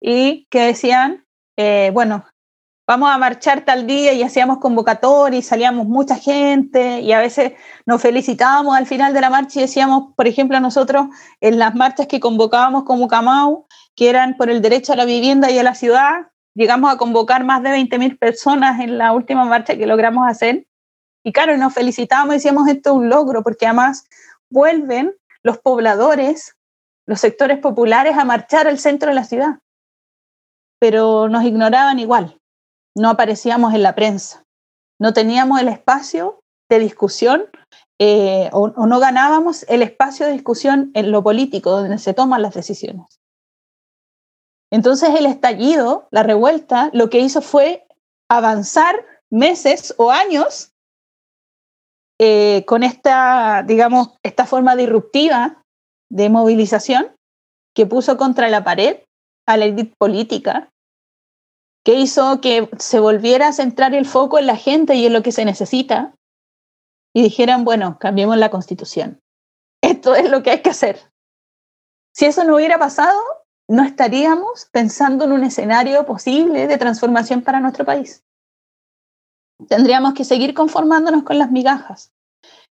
y 0.00 0.46
que 0.50 0.60
decían, 0.60 1.26
eh, 1.56 1.90
bueno, 1.92 2.26
vamos 2.86 3.10
a 3.10 3.18
marchar 3.18 3.64
tal 3.64 3.86
día 3.86 4.12
y 4.12 4.22
hacíamos 4.22 4.58
convocatoria 4.58 5.38
y 5.38 5.42
salíamos 5.42 5.86
mucha 5.86 6.16
gente 6.16 7.00
y 7.00 7.12
a 7.12 7.20
veces 7.20 7.52
nos 7.84 8.00
felicitábamos 8.00 8.76
al 8.76 8.86
final 8.86 9.12
de 9.12 9.20
la 9.20 9.30
marcha 9.30 9.58
y 9.58 9.62
decíamos, 9.62 10.14
por 10.14 10.26
ejemplo, 10.26 10.60
nosotros 10.60 11.06
en 11.40 11.58
las 11.58 11.74
marchas 11.74 12.06
que 12.06 12.20
convocábamos 12.20 12.84
como 12.84 13.08
Camau, 13.08 13.66
que 13.96 14.08
eran 14.08 14.36
por 14.36 14.50
el 14.50 14.62
derecho 14.62 14.92
a 14.92 14.96
la 14.96 15.04
vivienda 15.04 15.50
y 15.50 15.58
a 15.58 15.64
la 15.64 15.74
ciudad, 15.74 16.28
llegamos 16.54 16.92
a 16.92 16.96
convocar 16.96 17.44
más 17.44 17.62
de 17.62 17.70
20.000 17.70 18.18
personas 18.18 18.80
en 18.80 18.98
la 18.98 19.12
última 19.12 19.44
marcha 19.44 19.76
que 19.76 19.86
logramos 19.86 20.28
hacer. 20.28 20.66
Y 21.24 21.32
claro, 21.32 21.56
nos 21.56 21.74
felicitábamos 21.74 22.34
y 22.34 22.38
decíamos, 22.38 22.68
esto 22.68 22.90
es 22.90 22.96
un 22.96 23.08
logro, 23.08 23.42
porque 23.42 23.66
además 23.66 24.08
vuelven 24.48 25.12
los 25.42 25.58
pobladores, 25.58 26.56
los 27.04 27.20
sectores 27.20 27.58
populares 27.58 28.16
a 28.16 28.24
marchar 28.24 28.68
al 28.68 28.78
centro 28.78 29.08
de 29.08 29.16
la 29.16 29.24
ciudad. 29.24 29.58
Pero 30.78 31.28
nos 31.28 31.42
ignoraban 31.44 31.98
igual, 31.98 32.40
no 32.96 33.10
aparecíamos 33.10 33.74
en 33.74 33.82
la 33.82 33.94
prensa, 33.94 34.42
no 35.00 35.12
teníamos 35.12 35.60
el 35.60 35.68
espacio 35.68 36.40
de 36.70 36.78
discusión 36.78 37.44
eh, 37.98 38.50
o, 38.52 38.68
no 38.68 38.98
ganábamos 38.98 39.64
el 39.68 39.82
espacio 39.82 40.26
de 40.26 40.32
discusión 40.32 40.90
en 40.94 41.12
lo 41.12 41.22
político, 41.22 41.70
donde 41.70 41.98
se 41.98 42.14
toman 42.14 42.42
las 42.42 42.54
decisiones. 42.54 43.20
Entonces 44.70 45.10
el 45.14 45.26
estallido, 45.26 46.08
la 46.10 46.22
revuelta, 46.22 46.90
lo 46.92 47.08
que 47.08 47.20
hizo 47.20 47.40
fue 47.40 47.86
avanzar 48.28 49.06
meses 49.30 49.94
o 49.96 50.10
años 50.10 50.72
eh, 52.18 52.64
con 52.66 52.82
esta, 52.82 53.62
digamos, 53.66 54.16
esta 54.22 54.46
forma 54.46 54.74
disruptiva 54.74 55.62
de 56.10 56.28
movilización 56.28 57.14
que 57.74 57.86
puso 57.86 58.16
contra 58.16 58.48
la 58.48 58.64
pared 58.64 59.00
a 59.46 59.56
la 59.56 59.66
élite 59.66 59.94
política, 59.98 60.70
que 61.86 61.94
hizo 61.94 62.42
que 62.42 62.68
se 62.78 63.00
volviera 63.00 63.48
a 63.48 63.52
centrar 63.52 63.94
el 63.94 64.04
foco 64.04 64.38
en 64.38 64.46
la 64.46 64.56
gente 64.56 64.96
y 64.96 65.06
en 65.06 65.14
lo 65.14 65.22
que 65.22 65.32
se 65.32 65.46
necesita, 65.46 66.14
y 67.14 67.22
dijeran, 67.22 67.64
bueno, 67.64 67.96
cambiemos 67.98 68.36
la 68.36 68.50
constitución. 68.50 69.22
Esto 69.82 70.14
es 70.14 70.30
lo 70.30 70.42
que 70.42 70.50
hay 70.50 70.60
que 70.60 70.70
hacer. 70.70 71.00
Si 72.14 72.26
eso 72.26 72.44
no 72.44 72.56
hubiera 72.56 72.78
pasado, 72.78 73.18
no 73.68 73.84
estaríamos 73.84 74.66
pensando 74.70 75.24
en 75.24 75.32
un 75.32 75.44
escenario 75.44 76.04
posible 76.04 76.66
de 76.66 76.76
transformación 76.76 77.40
para 77.40 77.60
nuestro 77.60 77.86
país 77.86 78.26
tendríamos 79.68 80.14
que 80.14 80.24
seguir 80.24 80.54
conformándonos 80.54 81.22
con 81.22 81.38
las 81.38 81.50
migajas. 81.50 82.12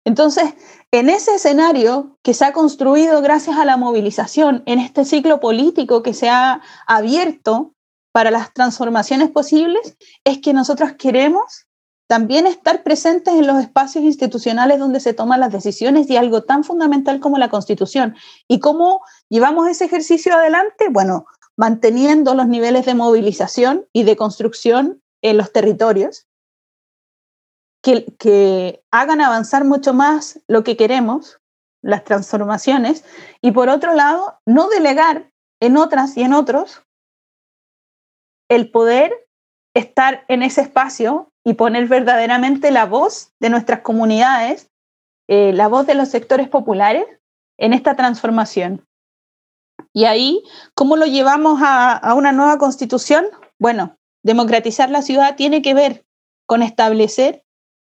Entonces, 0.06 0.54
en 0.92 1.10
ese 1.10 1.36
escenario 1.36 2.18
que 2.24 2.34
se 2.34 2.44
ha 2.44 2.52
construido 2.52 3.22
gracias 3.22 3.58
a 3.58 3.66
la 3.66 3.78
movilización, 3.78 4.64
en 4.66 4.80
este 4.80 5.06
ciclo 5.06 5.40
político 5.40 6.04
que 6.04 6.14
se 6.14 6.30
ha 6.30 6.62
abierto 6.86 7.73
para 8.14 8.32
las 8.32 8.54
transformaciones 8.54 9.32
posibles, 9.32 9.98
es 10.24 10.38
que 10.38 10.54
nosotros 10.54 10.94
queremos 10.94 11.66
también 12.08 12.46
estar 12.46 12.84
presentes 12.84 13.34
en 13.34 13.48
los 13.48 13.60
espacios 13.60 14.04
institucionales 14.04 14.78
donde 14.78 15.00
se 15.00 15.16
toman 15.16 15.40
las 15.40 15.52
decisiones 15.52 16.08
y 16.10 16.16
algo 16.16 16.44
tan 16.44 16.64
fundamental 16.64 17.20
como 17.20 17.40
la 17.40 17.50
Constitución. 17.50 18.16
¿Y 18.48 18.60
cómo 18.60 19.02
llevamos 19.30 19.68
ese 19.68 19.86
ejercicio 19.86 20.36
adelante? 20.36 20.90
Bueno, 20.92 21.26
manteniendo 21.58 22.36
los 22.36 22.48
niveles 22.48 22.86
de 22.86 22.94
movilización 22.94 23.88
y 23.94 24.04
de 24.04 24.16
construcción 24.16 25.02
en 25.24 25.38
los 25.38 25.52
territorios, 25.52 26.28
que, 27.82 28.06
que 28.20 28.84
hagan 28.92 29.22
avanzar 29.22 29.66
mucho 29.66 29.96
más 29.96 30.40
lo 30.48 30.64
que 30.64 30.78
queremos, 30.78 31.40
las 31.82 32.04
transformaciones, 32.04 33.04
y 33.42 33.52
por 33.54 33.70
otro 33.70 33.96
lado, 33.96 34.40
no 34.46 34.70
delegar 34.70 35.32
en 35.60 35.78
otras 35.78 36.16
y 36.16 36.22
en 36.22 36.34
otros 36.34 36.84
el 38.50 38.70
poder 38.72 39.28
estar 39.74 40.26
en 40.28 40.44
ese 40.44 40.62
espacio 40.62 41.32
y 41.44 41.54
poner 41.54 41.88
verdaderamente 41.88 42.72
la 42.72 42.86
voz 42.86 43.34
de 43.40 43.50
nuestras 43.50 43.82
comunidades, 43.82 44.70
eh, 45.28 45.52
la 45.54 45.68
voz 45.68 45.88
de 45.88 45.96
los 45.96 46.10
sectores 46.10 46.48
populares 46.48 47.06
en 47.58 47.74
esta 47.74 47.96
transformación. 47.96 48.86
Y 49.94 50.06
ahí, 50.06 50.44
¿cómo 50.74 50.96
lo 50.96 51.06
llevamos 51.06 51.62
a, 51.62 51.94
a 51.94 52.14
una 52.14 52.32
nueva 52.32 52.58
constitución? 52.58 53.26
Bueno, 53.60 53.98
democratizar 54.24 54.90
la 54.90 55.02
ciudad 55.02 55.36
tiene 55.36 55.62
que 55.62 55.74
ver 55.74 56.06
con 56.46 56.64
establecer 56.64 57.44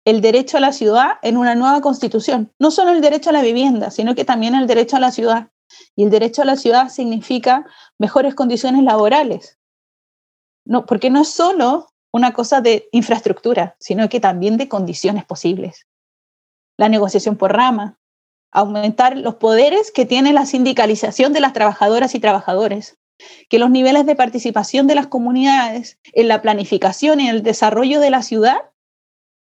el 0.04 0.20
derecho 0.20 0.56
a 0.56 0.60
la 0.60 0.72
ciudad 0.72 1.14
en 1.22 1.36
una 1.36 1.54
nueva 1.54 1.80
constitución. 1.80 2.52
No 2.58 2.70
solo 2.70 2.92
el 2.92 3.00
derecho 3.00 3.30
a 3.30 3.32
la 3.32 3.42
vivienda, 3.42 3.90
sino 3.90 4.14
que 4.14 4.24
también 4.24 4.54
el 4.54 4.66
derecho 4.66 4.96
a 4.96 5.00
la 5.00 5.10
ciudad. 5.10 5.50
Y 5.96 6.04
el 6.04 6.10
derecho 6.10 6.42
a 6.42 6.44
la 6.44 6.56
ciudad 6.56 6.88
significa 6.90 7.66
mejores 7.98 8.34
condiciones 8.34 8.84
laborales. 8.84 9.58
No, 10.66 10.84
porque 10.84 11.08
no 11.10 11.22
es 11.22 11.28
solo 11.28 11.88
una 12.12 12.32
cosa 12.32 12.60
de 12.60 12.88
infraestructura, 12.92 13.76
sino 13.78 14.08
que 14.08 14.20
también 14.20 14.56
de 14.56 14.68
condiciones 14.68 15.24
posibles. 15.24 15.86
La 16.76 16.88
negociación 16.88 17.36
por 17.36 17.54
rama, 17.54 17.98
aumentar 18.52 19.16
los 19.16 19.36
poderes 19.36 19.90
que 19.90 20.06
tiene 20.06 20.32
la 20.32 20.46
sindicalización 20.46 21.32
de 21.32 21.40
las 21.40 21.52
trabajadoras 21.52 22.14
y 22.14 22.20
trabajadores, 22.20 22.98
que 23.48 23.58
los 23.58 23.70
niveles 23.70 24.06
de 24.06 24.14
participación 24.14 24.86
de 24.86 24.94
las 24.94 25.06
comunidades 25.06 25.98
en 26.12 26.28
la 26.28 26.42
planificación 26.42 27.20
y 27.20 27.28
en 27.28 27.36
el 27.36 27.42
desarrollo 27.42 28.00
de 28.00 28.10
la 28.10 28.22
ciudad 28.22 28.58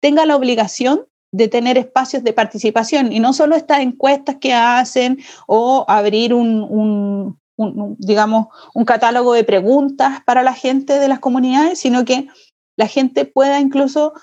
tenga 0.00 0.26
la 0.26 0.36
obligación 0.36 1.06
de 1.32 1.48
tener 1.48 1.78
espacios 1.78 2.22
de 2.22 2.32
participación 2.32 3.12
y 3.12 3.18
no 3.18 3.32
solo 3.32 3.56
estas 3.56 3.80
encuestas 3.80 4.36
que 4.40 4.52
hacen 4.52 5.18
o 5.48 5.84
abrir 5.88 6.32
un, 6.32 7.40
digamos, 7.56 8.48
un 8.74 8.84
catálogo 8.84 9.32
de 9.32 9.44
preguntas 9.44 10.22
para 10.24 10.42
la 10.42 10.54
gente 10.54 10.98
de 10.98 11.08
las 11.08 11.20
comunidades, 11.20 11.78
sino 11.78 12.04
que 12.04 12.28
la 12.76 12.88
gente 12.88 13.24
pueda 13.24 13.60
incluso 13.60 14.14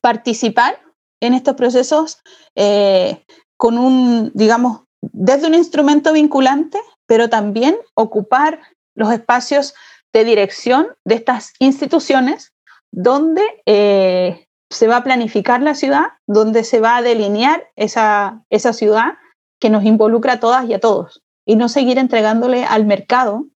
participar 0.00 0.80
en 1.20 1.34
estos 1.34 1.54
procesos 1.56 2.18
eh, 2.54 3.24
con 3.56 3.78
un, 3.78 4.30
digamos, 4.34 4.82
desde 5.02 5.46
un 5.46 5.54
instrumento 5.54 6.12
vinculante, 6.12 6.78
pero 7.06 7.28
también 7.28 7.76
ocupar 7.94 8.60
los 8.94 9.12
espacios 9.12 9.74
de 10.12 10.24
dirección 10.24 10.88
de 11.04 11.16
estas 11.16 11.52
instituciones 11.58 12.52
donde 12.92 13.42
eh, 13.66 14.46
se 14.70 14.86
va 14.88 14.96
a 14.96 15.04
planificar 15.04 15.62
la 15.62 15.74
ciudad, 15.74 16.06
donde 16.26 16.64
se 16.64 16.80
va 16.80 16.96
a 16.96 17.02
delinear 17.02 17.68
esa, 17.76 18.44
esa 18.50 18.72
ciudad 18.72 19.14
que 19.60 19.70
nos 19.70 19.84
involucra 19.84 20.34
a 20.34 20.40
todas 20.40 20.68
y 20.68 20.74
a 20.74 20.80
todos, 20.80 21.22
y 21.50 21.56
no 21.56 21.68
seguir 21.68 21.98
entregándole 21.98 22.64
al 22.64 22.86
mercado 22.86 23.46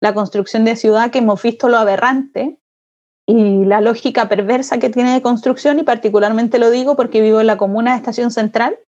la 0.00 0.14
construcción 0.14 0.64
de 0.64 0.76
ciudad 0.76 1.10
que 1.10 1.18
hemos 1.18 1.42
visto 1.42 1.68
lo 1.68 1.76
aberrante 1.76 2.60
y 3.26 3.64
la 3.64 3.80
lógica 3.80 4.28
perversa 4.28 4.78
que 4.78 4.90
tiene 4.90 5.14
de 5.14 5.20
construcción, 5.20 5.80
y 5.80 5.82
particularmente 5.82 6.60
lo 6.60 6.70
digo 6.70 6.94
porque 6.94 7.20
vivo 7.20 7.40
en 7.40 7.48
la 7.48 7.56
comuna 7.56 7.90
de 7.90 7.96
Estación 7.96 8.30
Central, 8.30 8.78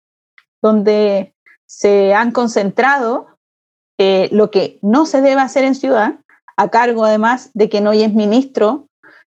donde 0.61 1.33
se 1.65 2.13
han 2.13 2.31
concentrado 2.31 3.27
eh, 3.99 4.29
lo 4.31 4.51
que 4.51 4.79
no 4.81 5.05
se 5.05 5.19
debe 5.19 5.41
hacer 5.41 5.65
en 5.65 5.75
ciudad, 5.75 6.15
a 6.55 6.69
cargo 6.69 7.03
además 7.03 7.51
de 7.53 7.67
que 7.67 7.81
no 7.81 7.91
es 7.91 8.13
ministro 8.13 8.87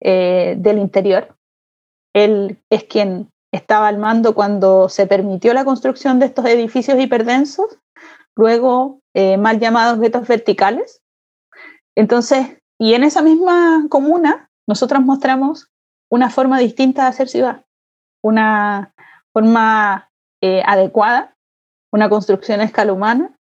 eh, 0.03 0.57
del 0.59 0.77
Interior. 0.77 1.35
Él 2.15 2.59
es 2.69 2.85
quien 2.85 3.31
estaba 3.51 3.89
al 3.89 3.97
mando 3.97 4.35
cuando 4.35 4.91
se 4.91 5.07
permitió 5.07 5.55
la 5.55 5.65
construcción 5.65 6.19
de 6.19 6.27
estos 6.27 6.45
edificios 6.45 7.01
hiperdensos, 7.01 7.79
luego 8.37 9.01
eh, 9.15 9.37
mal 9.37 9.61
llamados 9.61 10.01
guetos 10.01 10.27
verticales. 10.27 11.01
Entonces, 11.97 12.59
y 12.79 12.95
en 12.95 13.05
esa 13.05 13.23
misma 13.23 13.87
comuna 13.89 14.51
nosotros 14.67 15.03
mostramos 15.03 15.71
una 16.11 16.31
forma 16.31 16.59
distinta 16.59 17.03
de 17.03 17.09
hacer 17.09 17.29
ciudad, 17.29 17.65
una 18.23 18.95
forma 19.33 20.11
eh, 20.43 20.63
adecuada, 20.67 21.35
una 21.93 22.09
construcción 22.09 22.61
a 22.61 22.65
escala 22.65 22.93
humana 22.93 23.37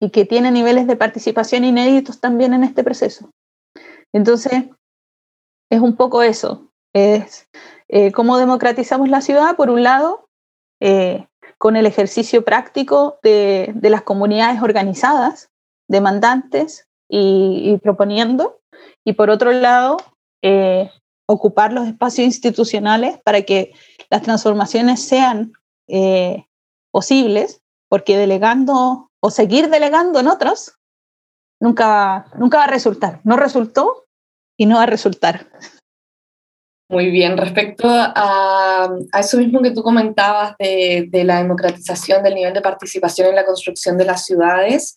y 0.00 0.10
que 0.10 0.24
tiene 0.24 0.50
niveles 0.50 0.86
de 0.86 0.96
participación 0.96 1.64
inéditos 1.64 2.20
también 2.20 2.54
en 2.54 2.64
este 2.64 2.82
proceso. 2.82 3.30
Entonces, 4.12 4.64
es 5.70 5.80
un 5.80 5.96
poco 5.96 6.22
eso, 6.22 6.70
es 6.94 7.48
eh, 7.88 8.12
cómo 8.12 8.36
democratizamos 8.36 9.08
la 9.08 9.20
ciudad, 9.20 9.56
por 9.56 9.70
un 9.70 9.82
lado, 9.82 10.28
eh, 10.80 11.26
con 11.62 11.76
el 11.76 11.86
ejercicio 11.86 12.44
práctico 12.44 13.20
de, 13.22 13.72
las 13.82 14.02
comunidades 14.02 14.60
organizadas, 14.60 15.48
demandantes 15.88 16.88
y 17.08 17.78
proponiendo, 17.84 18.58
y 19.04 19.12
por 19.12 19.30
otro 19.30 19.52
lado, 19.52 19.96
eh, 20.42 20.90
ocupar 21.26 21.72
los 21.72 21.86
espacios 21.86 22.26
institucionales 22.26 23.20
para 23.22 23.42
que 23.42 23.72
las 24.10 24.22
transformaciones 24.22 25.06
sean 25.06 25.52
eh, 25.86 26.46
posibles, 26.90 27.62
porque 27.88 28.18
delegando 28.18 29.12
o 29.20 29.30
seguir 29.30 29.70
delegando 29.70 30.18
en 30.18 30.26
otros 30.26 30.74
nunca, 31.60 32.26
nunca 32.36 32.58
va 32.58 32.64
a 32.64 32.74
resultar. 32.74 33.20
No 33.22 33.36
resultó 33.36 34.06
y 34.56 34.66
no 34.66 34.78
va 34.78 34.82
a 34.82 34.86
resultar. 34.86 35.48
Muy 36.88 37.10
bien, 37.10 37.38
respecto 37.38 37.86
a, 37.88 38.88
eso 39.18 39.38
mismo 39.38 39.62
que 39.62 39.70
tú 39.70 39.82
comentabas 39.82 40.54
de, 40.58 41.08
la 41.24 41.38
democratización 41.38 42.22
del 42.22 42.34
nivel 42.34 42.52
de 42.52 42.60
participación 42.60 43.28
en 43.28 43.36
la 43.36 43.46
construcción 43.46 43.96
de 43.96 44.04
las 44.04 44.26
ciudades, 44.26 44.94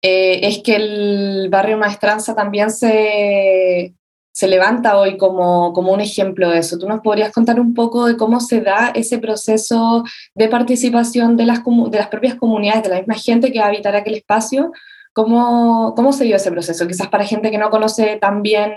eh, 0.00 0.40
es 0.46 0.62
que 0.62 0.76
el 0.76 1.48
barrio 1.50 1.78
Maestranza 1.78 2.34
también 2.34 2.70
se, 2.70 3.94
se 4.34 4.48
levanta 4.48 4.98
hoy 4.98 5.16
como, 5.16 5.72
como 5.72 5.92
un 5.92 6.00
ejemplo 6.00 6.50
de 6.50 6.58
eso. 6.58 6.76
¿Tú 6.76 6.88
nos 6.88 7.00
podrías 7.00 7.32
contar 7.32 7.60
un 7.60 7.72
poco 7.72 8.06
de 8.06 8.16
cómo 8.16 8.40
se 8.40 8.60
da 8.60 8.90
ese 8.94 9.18
proceso 9.18 10.02
de 10.34 10.48
participación 10.48 11.36
de 11.36 11.46
las, 11.46 11.60
de 11.64 11.98
las 11.98 12.08
propias 12.08 12.34
comunidades, 12.34 12.82
de 12.82 12.88
la 12.88 12.98
misma 12.98 13.14
gente 13.14 13.52
que 13.52 13.60
va 13.60 13.66
a 13.66 13.68
habitar 13.68 13.94
aquel 13.94 14.14
espacio? 14.14 14.72
¿Cómo, 15.14 15.94
¿Cómo 15.94 16.12
se 16.12 16.24
dio 16.24 16.34
ese 16.34 16.50
proceso? 16.50 16.88
Quizás 16.88 17.06
para 17.06 17.24
gente 17.24 17.52
que 17.52 17.58
no 17.58 17.70
conoce 17.70 18.16
tan 18.16 18.42
bien 18.42 18.74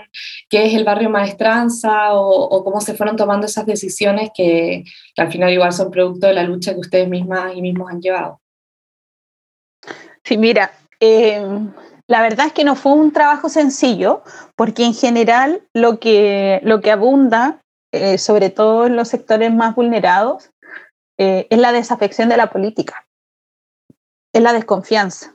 qué 0.48 0.66
es 0.66 0.74
el 0.74 0.84
barrio 0.84 1.10
Maestranza 1.10 2.14
o, 2.14 2.44
o 2.44 2.62
cómo 2.62 2.80
se 2.80 2.94
fueron 2.94 3.16
tomando 3.16 3.46
esas 3.46 3.66
decisiones 3.66 4.30
que, 4.32 4.84
al 5.16 5.32
final 5.32 5.52
igual 5.52 5.72
son 5.72 5.90
producto 5.90 6.28
de 6.28 6.34
la 6.34 6.44
lucha 6.44 6.74
que 6.74 6.80
ustedes 6.80 7.08
mismas 7.08 7.56
y 7.56 7.60
mismos 7.60 7.90
han 7.90 8.00
llevado. 8.00 8.40
Sí, 10.22 10.38
mira, 10.38 10.70
eh, 11.00 11.44
la 12.06 12.22
verdad 12.22 12.46
es 12.46 12.52
que 12.52 12.62
no 12.62 12.76
fue 12.76 12.92
un 12.92 13.12
trabajo 13.12 13.48
sencillo, 13.48 14.22
porque 14.54 14.84
en 14.84 14.94
general 14.94 15.66
lo 15.74 15.98
que, 15.98 16.60
lo 16.62 16.80
que 16.80 16.92
abunda, 16.92 17.62
eh, 17.92 18.16
sobre 18.16 18.50
todo 18.50 18.86
en 18.86 18.94
los 18.94 19.08
sectores 19.08 19.52
más 19.52 19.74
vulnerados, 19.74 20.50
eh, 21.18 21.48
es 21.50 21.58
la 21.58 21.72
desafección 21.72 22.28
de 22.28 22.36
la 22.36 22.48
política, 22.50 23.08
es 24.32 24.40
la 24.40 24.52
desconfianza. 24.52 25.34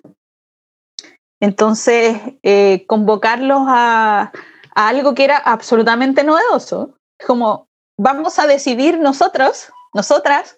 Entonces, 1.43 2.21
eh, 2.41 2.85
convocarlos 2.87 3.63
a, 3.67 4.31
algo 4.75 5.13
que 5.13 5.25
era 5.25 5.35
absolutamente 5.35 6.23
novedoso, 6.23 6.97
como 7.27 7.67
vamos 7.97 8.39
a 8.39 8.47
decidir 8.47 8.97
nosotros, 8.97 9.69
nosotras, 9.93 10.57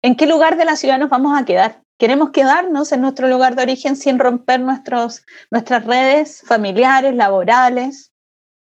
en 0.00 0.16
qué 0.16 0.26
lugar 0.26 0.56
de 0.56 0.64
la 0.64 0.76
ciudad 0.76 0.98
nos 0.98 1.10
vamos 1.10 1.38
a 1.38 1.44
quedar 1.44 1.82
queremos 1.98 2.30
quedarnos 2.30 2.90
en 2.92 3.02
nuestro 3.02 3.28
lugar 3.28 3.54
de 3.54 3.62
origen 3.62 3.96
sin 3.96 4.18
romper 4.18 4.60
nuestros, 4.60 5.24
nuestras 5.50 5.84
redes 5.84 6.42
familiares, 6.42 7.14
laborales, 7.14 8.12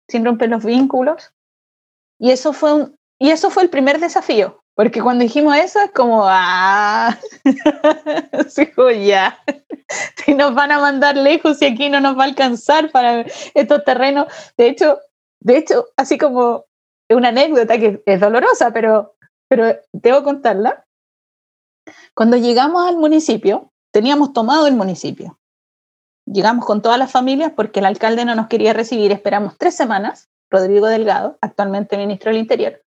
sin 0.08 0.26
romper 0.26 0.50
los 0.50 0.64
vínculos. 0.64 1.34
Y 2.20 2.32
eso 2.32 2.54
fue, 2.54 2.74
un, 2.74 2.96
y 3.18 3.32
eso 3.32 3.50
fue 3.50 3.64
el 3.64 3.70
primer 3.70 4.00
desafío, 4.00 4.64
porque 4.76 5.02
cuando 5.02 5.24
dijimos 5.24 5.56
eso 5.56 5.80
es 5.80 5.92
como, 5.92 6.24
ah, 6.26 7.18
ya, 9.06 9.40
si 10.18 10.34
nos 10.34 10.54
van 10.54 10.72
a 10.72 10.80
mandar 10.80 11.16
lejos 11.16 11.62
y 11.62 11.66
aquí 11.66 11.90
no 11.90 12.02
nos 12.02 12.18
va 12.18 12.24
a 12.24 12.28
alcanzar 12.28 12.92
para 12.92 13.26
estos 13.54 13.84
terrenos. 13.86 14.28
De 14.58 14.68
hecho, 14.68 15.00
de 15.40 15.58
hecho, 15.58 15.88
así 15.96 16.18
como 16.18 16.66
una 17.10 17.30
anécdota 17.30 17.78
que 17.78 18.04
es 18.06 18.20
dolorosa, 18.20 18.72
pero, 18.72 19.16
pero 19.48 19.80
debo 19.94 20.24
contarla. 20.24 20.86
Cuando 22.14 22.36
llegamos 22.36 22.88
al 22.88 22.98
municipio, 22.98 23.72
teníamos 23.92 24.34
tomado 24.34 24.68
el 24.68 24.76
municipio. 24.76 25.40
Llegamos 26.26 26.66
con 26.66 26.82
todas 26.82 27.00
las 27.00 27.12
familias 27.12 27.54
porque 27.56 27.80
el 27.80 27.86
alcalde 27.86 28.26
no 28.26 28.36
nos 28.36 28.48
quería 28.48 28.74
recibir. 28.74 29.12
Esperamos 29.14 29.58
tres 29.58 29.76
semanas, 29.76 30.30
Rodrigo 30.50 30.88
Delgado, 30.88 31.38
actualmente 31.40 31.98
ministro 31.98 32.32
del 32.32 32.40
Interior. 32.40 32.85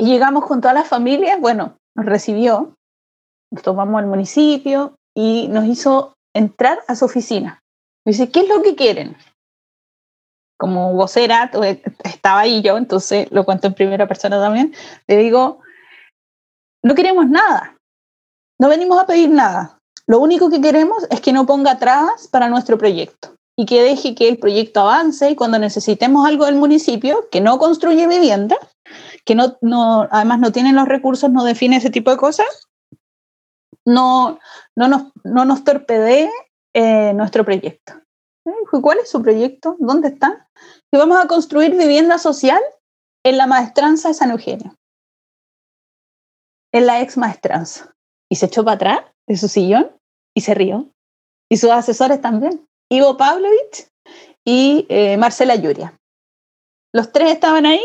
Y 0.00 0.06
llegamos 0.06 0.46
con 0.46 0.62
todas 0.62 0.74
las 0.74 0.88
familias, 0.88 1.38
bueno, 1.38 1.76
nos 1.94 2.06
recibió, 2.06 2.74
nos 3.52 3.62
tomamos 3.62 3.98
al 3.98 4.06
municipio 4.06 4.94
y 5.14 5.46
nos 5.48 5.66
hizo 5.66 6.14
entrar 6.34 6.78
a 6.88 6.96
su 6.96 7.04
oficina. 7.04 7.60
dice, 8.06 8.30
¿qué 8.30 8.40
es 8.40 8.48
lo 8.48 8.62
que 8.62 8.74
quieren? 8.74 9.14
Como 10.58 10.94
vocera, 10.94 11.50
estaba 12.02 12.40
ahí 12.40 12.62
yo, 12.62 12.78
entonces 12.78 13.30
lo 13.30 13.44
cuento 13.44 13.66
en 13.66 13.74
primera 13.74 14.08
persona 14.08 14.40
también, 14.40 14.74
le 15.06 15.18
digo, 15.18 15.60
no 16.82 16.94
queremos 16.94 17.28
nada, 17.28 17.76
no 18.58 18.70
venimos 18.70 18.98
a 18.98 19.06
pedir 19.06 19.28
nada, 19.28 19.78
lo 20.06 20.18
único 20.18 20.48
que 20.48 20.62
queremos 20.62 21.06
es 21.10 21.20
que 21.20 21.34
no 21.34 21.44
ponga 21.44 21.78
trabas 21.78 22.26
para 22.26 22.48
nuestro 22.48 22.78
proyecto 22.78 23.34
y 23.54 23.66
que 23.66 23.82
deje 23.82 24.14
que 24.14 24.30
el 24.30 24.38
proyecto 24.38 24.80
avance 24.80 25.28
y 25.28 25.36
cuando 25.36 25.58
necesitemos 25.58 26.26
algo 26.26 26.46
del 26.46 26.54
municipio, 26.54 27.28
que 27.30 27.42
no 27.42 27.58
construye 27.58 28.06
vivienda, 28.06 28.56
que 29.24 29.34
no, 29.34 29.56
no, 29.60 30.08
además 30.10 30.38
no 30.40 30.52
tienen 30.52 30.76
los 30.76 30.88
recursos, 30.88 31.30
no 31.30 31.44
define 31.44 31.76
ese 31.76 31.90
tipo 31.90 32.10
de 32.10 32.16
cosas, 32.16 32.68
no, 33.84 34.38
no, 34.76 34.88
nos, 34.88 35.12
no 35.24 35.44
nos 35.44 35.64
torpedee 35.64 36.30
eh, 36.74 37.12
nuestro 37.14 37.44
proyecto. 37.44 37.94
¿Cuál 38.82 38.98
es 38.98 39.10
su 39.10 39.22
proyecto? 39.22 39.76
¿Dónde 39.78 40.08
está? 40.08 40.48
Que 40.90 40.98
vamos 40.98 41.18
a 41.22 41.26
construir 41.26 41.76
vivienda 41.76 42.18
social 42.18 42.60
en 43.24 43.36
la 43.36 43.46
maestranza 43.46 44.08
de 44.08 44.14
San 44.14 44.30
Eugenio, 44.30 44.76
en 46.72 46.86
la 46.86 47.00
ex 47.00 47.16
maestranza. 47.16 47.94
Y 48.30 48.36
se 48.36 48.46
echó 48.46 48.64
para 48.64 48.76
atrás 48.76 49.00
de 49.28 49.36
su 49.36 49.48
sillón 49.48 49.90
y 50.34 50.40
se 50.40 50.54
rió. 50.54 50.88
Y 51.50 51.56
sus 51.56 51.70
asesores 51.70 52.20
también, 52.20 52.66
Ivo 52.88 53.16
Pavlovich 53.16 53.88
y 54.44 54.86
eh, 54.88 55.16
Marcela 55.16 55.56
Yuria. 55.56 55.99
Los 56.92 57.12
tres 57.12 57.32
estaban 57.32 57.66
ahí 57.66 57.84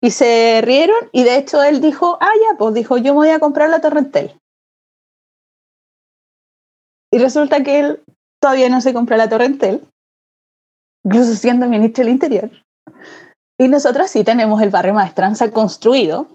y 0.00 0.10
se 0.10 0.60
rieron 0.62 1.08
y 1.12 1.24
de 1.24 1.36
hecho 1.36 1.62
él 1.62 1.80
dijo, 1.80 2.18
ah, 2.20 2.32
ya, 2.48 2.58
pues 2.58 2.74
dijo, 2.74 2.98
yo 2.98 3.12
me 3.14 3.20
voy 3.20 3.30
a 3.30 3.40
comprar 3.40 3.70
la 3.70 3.80
Torrentel. 3.80 4.38
Y 7.10 7.18
resulta 7.18 7.62
que 7.62 7.80
él 7.80 8.02
todavía 8.40 8.68
no 8.68 8.80
se 8.80 8.92
compró 8.92 9.16
la 9.16 9.28
Torrentel, 9.28 9.86
incluso 11.04 11.34
siendo 11.34 11.66
ministro 11.66 12.04
del 12.04 12.12
Interior. 12.12 12.50
Y 13.58 13.68
nosotros 13.68 14.10
sí 14.10 14.24
tenemos 14.24 14.60
el 14.60 14.70
barrio 14.70 14.94
Maestranza 14.94 15.50
construido 15.50 16.28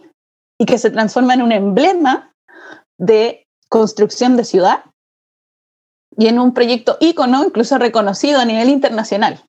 y 0.60 0.66
que 0.66 0.78
se 0.78 0.92
transforma 0.92 1.34
en 1.34 1.42
un 1.42 1.52
emblema 1.52 2.32
de 2.98 3.46
construcción 3.70 4.38
de 4.38 4.44
ciudad 4.44 4.86
y 6.18 6.28
en 6.28 6.40
un 6.40 6.54
proyecto 6.54 6.98
ícono, 7.00 7.44
incluso 7.44 7.78
reconocido 7.78 8.40
a 8.40 8.46
nivel 8.46 8.70
internacional. 8.70 9.44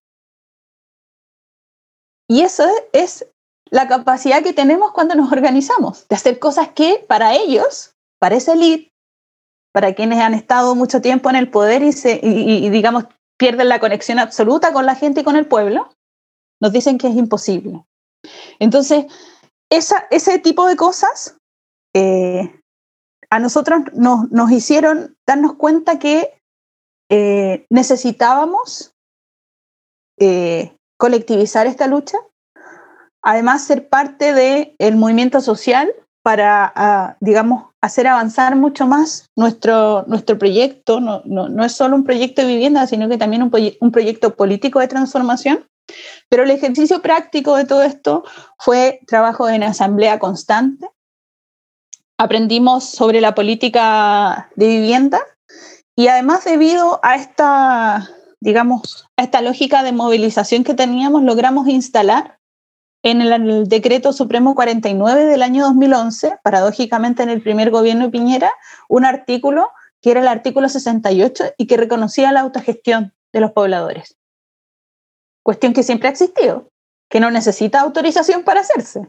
Y 2.29 2.43
eso 2.43 2.65
es 2.93 3.27
la 3.71 3.89
capacidad 3.89 4.43
que 4.43 4.53
tenemos 4.53 4.93
cuando 4.93 5.15
nos 5.15 5.33
organizamos, 5.33 6.07
de 6.09 6.17
hacer 6.17 6.39
cosas 6.39 6.71
que 6.71 7.05
para 7.09 7.35
ellos, 7.35 7.95
para 8.19 8.37
esa 8.37 8.53
elite, 8.53 8.93
para 9.73 9.95
quienes 9.95 10.19
han 10.21 10.35
estado 10.35 10.75
mucho 10.75 11.01
tiempo 11.01 11.31
en 11.31 11.37
el 11.37 11.51
poder 11.51 11.83
y, 11.83 11.93
se, 11.93 12.19
digamos, 12.19 13.05
pierden 13.39 13.69
la 13.69 13.81
conexión 13.81 14.19
absoluta 14.19 14.73
con 14.73 14.87
la 14.87 14.95
gente 14.95 15.21
y 15.21 15.25
con 15.25 15.37
el 15.37 15.47
pueblo, 15.47 15.91
nos 16.61 16.73
dicen 16.73 16.99
que 16.99 17.09
es 17.09 17.15
imposible. 17.15 17.85
Entonces, 18.59 19.07
ese 19.71 20.39
tipo 20.39 20.67
de 20.67 20.77
cosas 20.77 21.37
eh, 21.95 22.61
a 23.31 23.39
nosotros 23.39 23.83
nos, 23.93 24.31
nos, 24.31 24.51
hicieron 24.51 25.17
darnos 25.27 25.55
cuenta 25.55 25.99
que 25.99 26.41
eh, 27.11 27.67
necesitábamos 27.71 28.95
eh, 30.19 30.78
colectivizar 30.99 31.67
esta 31.67 31.87
lucha, 31.87 32.19
además 33.23 33.65
ser 33.65 33.89
parte 33.89 34.33
del 34.33 34.97
movimiento 34.97 35.41
social 35.41 35.91
para, 36.23 36.71
ah, 36.77 37.17
digamos, 37.21 37.69
hacer 37.81 38.07
avanzar 38.07 38.57
mucho 38.57 38.87
más 38.87 39.27
nuestro, 39.37 40.05
nuestro 40.09 40.37
proyecto. 40.37 41.01
No, 41.01 41.23
no, 41.25 41.65
es 41.65 41.73
solo 41.73 41.97
un 41.97 42.05
proyecto 42.05 42.43
de 42.43 42.49
vivienda, 42.49 42.87
sino 42.87 43.09
que 43.09 43.17
también 43.17 43.43
un 43.43 43.91
proyecto 43.93 44.35
político 44.35 44.81
de 44.81 44.89
transformación. 44.89 45.65
Pero 46.29 46.43
el 46.43 46.51
ejercicio 46.51 47.01
práctico 47.01 47.57
de 47.57 47.65
todo 47.65 47.83
esto 47.83 48.25
fue 48.59 49.01
trabajo 49.07 49.49
en 49.49 49.63
asamblea 49.63 50.19
constante. 50.19 50.91
Aprendimos 52.19 52.85
sobre 52.85 53.21
la 53.21 53.35
política 53.35 54.51
de 54.57 54.67
vivienda 54.67 55.21
y 55.97 56.09
además, 56.09 56.45
debido 56.45 57.01
a 57.03 57.17
esta, 57.17 58.09
digamos, 58.41 59.09
esta 59.17 59.41
lógica 59.41 59.83
de 59.83 59.93
movilización 59.93 60.65
que 60.65 60.75
teníamos, 60.75 61.23
logramos 61.23 61.69
instalar 61.69 62.39
en 63.03 63.23
el, 63.23 63.69
decreto 63.69 64.13
supremo 64.13 64.55
49 64.55 65.25
del 65.25 65.43
año 65.43 65.65
2011, 65.65 66.39
paradójicamente 66.43 67.23
en 67.23 67.31
el 67.31 67.43
primer 67.43 67.71
gobierno 67.71 68.07
de 68.07 68.11
Piñera, 68.11 68.53
un 68.89 69.05
artículo 69.05 69.71
que 70.01 70.13
era 70.13 70.21
el 70.21 70.29
artículo 70.29 70.69
68 70.69 71.55
y 71.57 71.67
que 71.67 71.77
reconocía 71.77 72.33
la 72.33 72.41
autogestión 72.41 73.13
de 73.33 73.41
los 73.41 73.53
pobladores. 73.53 74.17
Cuestión 75.45 75.73
que 75.73 75.83
siempre 75.83 76.09
ha 76.09 76.13
existido, 76.13 76.69
que 77.11 77.21
no 77.21 77.31
necesita 77.31 77.81
autorización 77.81 78.45
para 78.45 78.61
hacerse, 78.61 79.09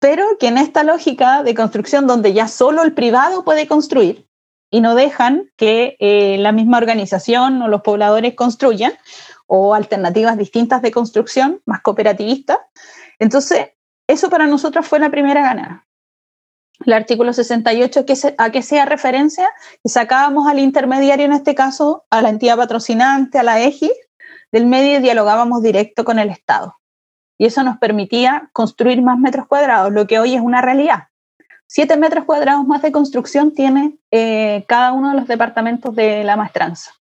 pero 0.00 0.38
que 0.38 0.48
en 0.48 0.58
esta 0.58 0.82
lógica 0.82 1.42
de 1.42 1.54
construcción 1.54 2.06
donde 2.06 2.32
ya 2.32 2.48
solo 2.48 2.82
el 2.82 2.94
privado 2.94 3.44
puede 3.44 3.66
construir, 3.66 4.25
y 4.70 4.80
no 4.80 4.94
dejan 4.94 5.50
que 5.56 5.96
eh, 6.00 6.38
la 6.38 6.52
misma 6.52 6.78
organización 6.78 7.62
o 7.62 7.68
los 7.68 7.82
pobladores 7.82 8.34
construyan 8.34 8.92
o 9.46 9.74
alternativas 9.74 10.36
distintas 10.36 10.82
de 10.82 10.90
construcción, 10.90 11.60
más 11.66 11.80
cooperativistas. 11.82 12.58
Entonces, 13.18 13.70
eso 14.08 14.28
para 14.30 14.46
nosotros 14.46 14.86
fue 14.86 14.98
la 14.98 15.10
primera 15.10 15.42
ganada. 15.42 15.86
El 16.84 16.92
artículo 16.92 17.32
68, 17.32 18.04
que 18.04 18.14
a 18.36 18.50
que 18.50 18.62
sea 18.62 18.84
referencia, 18.84 19.48
sacábamos 19.84 20.46
al 20.46 20.58
intermediario, 20.58 21.24
en 21.24 21.32
este 21.32 21.54
caso, 21.54 22.04
a 22.10 22.20
la 22.20 22.28
entidad 22.28 22.56
patrocinante, 22.56 23.38
a 23.38 23.42
la 23.42 23.60
EGI, 23.60 23.90
del 24.52 24.66
medio 24.66 24.98
y 24.98 25.02
dialogábamos 25.02 25.62
directo 25.62 26.04
con 26.04 26.18
el 26.18 26.28
Estado. 26.28 26.76
Y 27.38 27.46
eso 27.46 27.62
nos 27.62 27.78
permitía 27.78 28.50
construir 28.52 29.02
más 29.02 29.18
metros 29.18 29.46
cuadrados, 29.46 29.92
lo 29.92 30.06
que 30.06 30.18
hoy 30.18 30.34
es 30.34 30.40
una 30.40 30.60
realidad. 30.60 31.08
7 31.68 31.96
metros 31.96 32.24
cuadrados 32.24 32.66
más 32.66 32.82
de 32.82 32.92
construcción 32.92 33.52
tiene 33.52 33.98
eh, 34.10 34.64
cada 34.68 34.92
uno 34.92 35.10
de 35.10 35.16
los 35.16 35.26
departamentos 35.26 35.94
de 35.94 36.24
la 36.24 36.36
maestranza. 36.36 36.92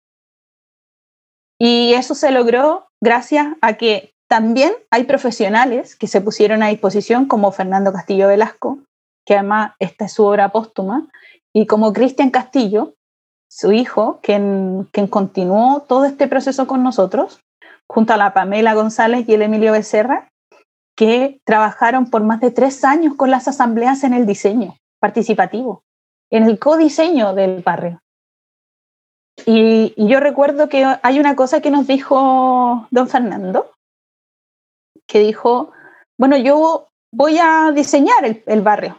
Y 1.58 1.94
eso 1.94 2.14
se 2.14 2.30
logró 2.30 2.88
gracias 3.00 3.48
a 3.60 3.74
que 3.74 4.14
también 4.28 4.72
hay 4.90 5.04
profesionales 5.04 5.96
que 5.96 6.08
se 6.08 6.20
pusieron 6.20 6.62
a 6.62 6.68
disposición, 6.68 7.26
como 7.26 7.52
Fernando 7.52 7.92
Castillo 7.92 8.28
Velasco, 8.28 8.78
que 9.24 9.34
además 9.34 9.72
esta 9.78 10.06
es 10.06 10.12
su 10.12 10.24
obra 10.24 10.50
póstuma, 10.50 11.06
y 11.54 11.66
como 11.66 11.92
Cristian 11.92 12.30
Castillo, 12.30 12.94
su 13.48 13.72
hijo, 13.72 14.18
quien, 14.22 14.88
quien 14.90 15.06
continuó 15.06 15.82
todo 15.82 16.04
este 16.04 16.26
proceso 16.26 16.66
con 16.66 16.82
nosotros, 16.82 17.40
junto 17.86 18.12
a 18.12 18.16
la 18.16 18.34
Pamela 18.34 18.74
González 18.74 19.28
y 19.28 19.34
el 19.34 19.42
Emilio 19.42 19.72
Becerra, 19.72 20.28
que 20.96 21.40
trabajaron 21.44 22.10
por 22.10 22.22
más 22.22 22.40
de 22.40 22.50
tres 22.50 22.84
años 22.84 23.14
con 23.16 23.30
las 23.30 23.48
asambleas 23.48 24.04
en 24.04 24.14
el 24.14 24.26
diseño 24.26 24.76
participativo, 25.00 25.82
en 26.30 26.44
el 26.44 26.58
codiseño 26.58 27.34
del 27.34 27.62
barrio. 27.62 28.00
Y, 29.46 29.92
yo 29.96 30.20
recuerdo 30.20 30.68
que 30.68 30.84
hay 31.02 31.18
una 31.18 31.34
cosa 31.34 31.60
que 31.60 31.70
nos 31.70 31.86
dijo 31.86 32.86
don 32.90 33.08
Fernando, 33.08 33.72
que 35.06 35.18
dijo, 35.18 35.72
bueno, 36.18 36.36
yo 36.36 36.88
voy 37.12 37.38
a 37.38 37.72
diseñar 37.72 38.24
el, 38.24 38.42
el 38.46 38.62
barrio. 38.62 38.96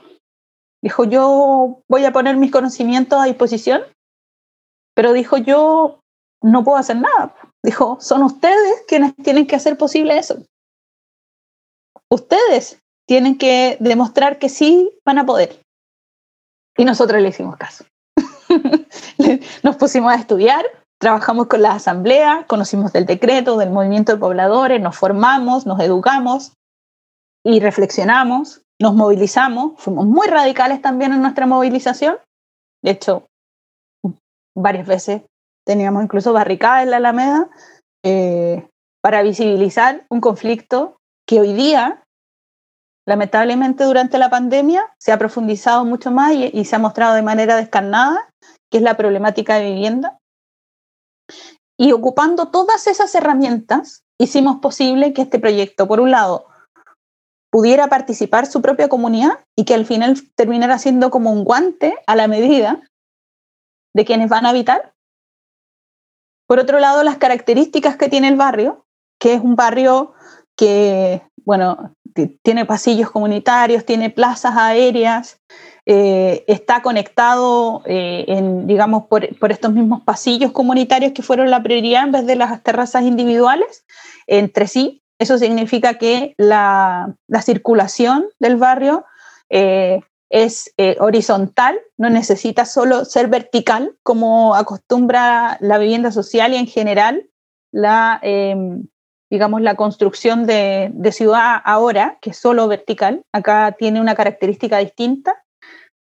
Dijo, 0.84 1.06
yo 1.06 1.82
voy 1.88 2.06
a 2.06 2.12
poner 2.12 2.36
mis 2.36 2.52
conocimientos 2.52 3.20
a 3.20 3.26
disposición, 3.26 3.82
pero 4.94 5.14
dijo, 5.14 5.38
yo 5.38 6.02
no 6.44 6.64
puedo 6.64 6.78
hacer 6.78 6.98
nada. 6.98 7.36
Dijo, 7.64 7.98
son 8.02 8.22
ustedes 8.24 8.84
quienes 8.88 9.16
tienen 9.16 9.48
que 9.48 9.56
hacer 9.56 9.78
posible 9.78 10.18
eso 10.18 10.38
ustedes 12.16 12.80
tienen 13.08 13.38
que 13.38 13.78
demostrar 13.80 14.40
que 14.40 14.50
sí 14.50 14.92
van 15.06 15.20
a 15.20 15.26
poder. 15.26 15.62
Y 16.78 16.84
nosotros 16.84 17.22
le 17.22 17.30
hicimos 17.30 17.56
caso. 17.58 17.86
Nos 19.64 19.76
pusimos 19.76 20.12
a 20.12 20.16
estudiar, 20.16 20.66
trabajamos 21.00 21.48
con 21.48 21.62
la 21.62 21.74
asamblea, 21.74 22.46
conocimos 22.48 22.92
del 22.94 23.06
decreto, 23.06 23.58
del 23.58 23.70
movimiento 23.70 24.14
de 24.14 24.18
pobladores, 24.18 24.82
nos 24.82 24.98
formamos, 24.98 25.66
nos 25.66 25.80
educamos 25.80 26.54
y 27.44 27.60
reflexionamos, 27.60 28.62
nos 28.82 28.94
movilizamos, 28.96 29.74
fuimos 29.78 30.06
muy 30.06 30.28
radicales 30.28 30.82
también 30.82 31.14
en 31.14 31.22
nuestra 31.22 31.46
movilización. 31.46 32.18
De 32.84 32.92
hecho, 32.92 33.28
varias 34.56 34.88
veces 34.88 35.22
teníamos 35.66 36.04
incluso 36.04 36.34
barricadas 36.34 36.84
en 36.84 36.92
la 36.92 36.98
Alameda 36.98 37.50
eh, 38.04 38.68
para 39.02 39.22
visibilizar 39.22 40.06
un 40.10 40.22
conflicto 40.22 40.98
que 41.28 41.40
hoy 41.40 41.54
día 41.54 42.05
Lamentablemente 43.08 43.84
durante 43.84 44.18
la 44.18 44.30
pandemia 44.30 44.84
se 44.98 45.12
ha 45.12 45.18
profundizado 45.18 45.86
mucho 45.86 46.12
más 46.12 46.34
y, 46.34 46.66
se 46.66 46.76
ha 46.76 46.80
mostrado 46.80 47.14
de 47.14 47.22
manera 47.22 47.56
descarnada 47.56 48.34
que 48.72 48.78
es 48.78 48.84
la 48.84 48.98
problemática 48.98 49.56
de 49.56 49.72
vivienda. 49.72 50.20
Y 51.78 51.92
ocupando 51.92 52.50
todas 52.50 52.88
esas 52.88 53.14
herramientas, 53.14 54.04
hicimos 54.20 54.60
posible 54.60 55.14
que 55.14 55.22
este 55.22 55.40
proyecto, 55.40 55.88
por 55.88 56.00
un 56.00 56.12
lado, 56.12 56.48
pudiera 57.52 57.88
participar 57.88 58.48
su 58.48 58.62
propia 58.62 58.90
comunidad 58.90 59.40
y 59.56 59.66
que 59.66 59.76
al 59.76 59.86
final 59.86 60.18
terminara 60.36 60.80
siendo 60.80 61.10
como 61.10 61.32
un 61.32 61.44
guante 61.44 61.96
a 62.08 62.16
la 62.16 62.28
medida 62.28 62.82
de 63.94 64.06
quienes 64.06 64.30
van 64.30 64.46
a 64.46 64.50
habitar. 64.50 64.94
Por 66.48 66.60
otro 66.60 66.80
lado, 66.80 67.04
las 67.04 67.18
características 67.18 67.98
que 67.98 68.10
tiene 68.10 68.28
el 68.28 68.36
barrio, 68.36 68.86
que 69.20 69.34
es 69.36 69.42
un 69.42 69.56
barrio 69.56 70.14
que, 70.58 71.22
bueno, 71.46 71.96
tiene 72.42 72.66
pasillos 72.66 73.12
comunitarios, 73.12 73.86
tiene 73.86 74.10
plazas 74.10 74.56
aéreas, 74.56 75.42
eh, 75.86 76.44
está 76.48 76.82
conectado, 76.82 77.84
eh, 77.86 78.26
en, 78.28 78.66
digamos, 78.68 79.06
por, 79.08 79.24
estos 79.24 79.72
mismos 79.74 80.02
pasillos 80.04 80.52
comunitarios 80.52 81.12
que 81.12 81.22
fueron 81.22 81.52
la 81.52 81.62
prioridad 81.62 82.06
en 82.06 82.12
vez 82.12 82.26
de 82.26 82.36
las 82.36 82.64
terrazas 82.64 83.04
individuales 83.04 83.86
entre 84.28 84.68
sí. 84.68 85.04
Eso 85.20 85.38
significa 85.38 85.96
que 85.96 86.34
la, 86.38 87.16
circulación 87.42 88.26
del 88.40 88.56
barrio 88.56 89.06
eh, 89.50 90.02
es 90.30 90.74
horizontal, 91.00 91.78
no 91.98 92.10
necesita 92.10 92.66
solo 92.66 93.06
ser 93.06 93.28
vertical, 93.28 93.96
como 94.04 94.56
acostumbra 94.56 95.58
la 95.62 95.78
vivienda 95.78 96.12
social 96.12 96.54
y 96.54 96.58
en 96.58 96.68
general 96.68 97.30
la, 97.72 98.20
em, 98.24 98.88
digamos, 99.36 99.62
la 99.62 99.76
construcción 99.76 100.46
de, 100.46 100.94
ciudad 101.12 101.62
ahora, 101.66 102.18
que 102.22 102.30
es 102.30 102.38
solo 102.38 102.70
vertical, 102.70 103.22
acá 103.34 103.76
tiene 103.78 104.00
una 104.00 104.16
característica 104.16 104.78
distinta, 104.78 105.44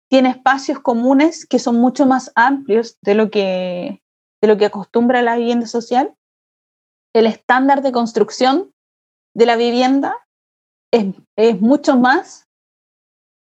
tiene 0.10 0.30
espacios 0.30 0.80
comunes 0.80 1.46
que 1.46 1.60
son 1.60 1.76
mucho 1.76 2.06
más 2.06 2.32
amplios 2.36 2.98
de 3.02 3.14
lo 3.14 3.30
que, 3.30 4.02
de 4.42 4.48
lo 4.48 4.56
que 4.56 4.68
acostumbra 4.68 5.22
la 5.22 5.36
vivienda 5.36 5.68
social. 5.68 6.16
El 7.14 7.26
estándar 7.26 7.82
de 7.82 7.92
construcción 7.92 8.72
de 9.36 9.46
la 9.46 9.58
vivienda 9.58 10.16
es, 10.94 11.08
es 11.38 11.60
mucho 11.60 11.98
más 11.98 12.46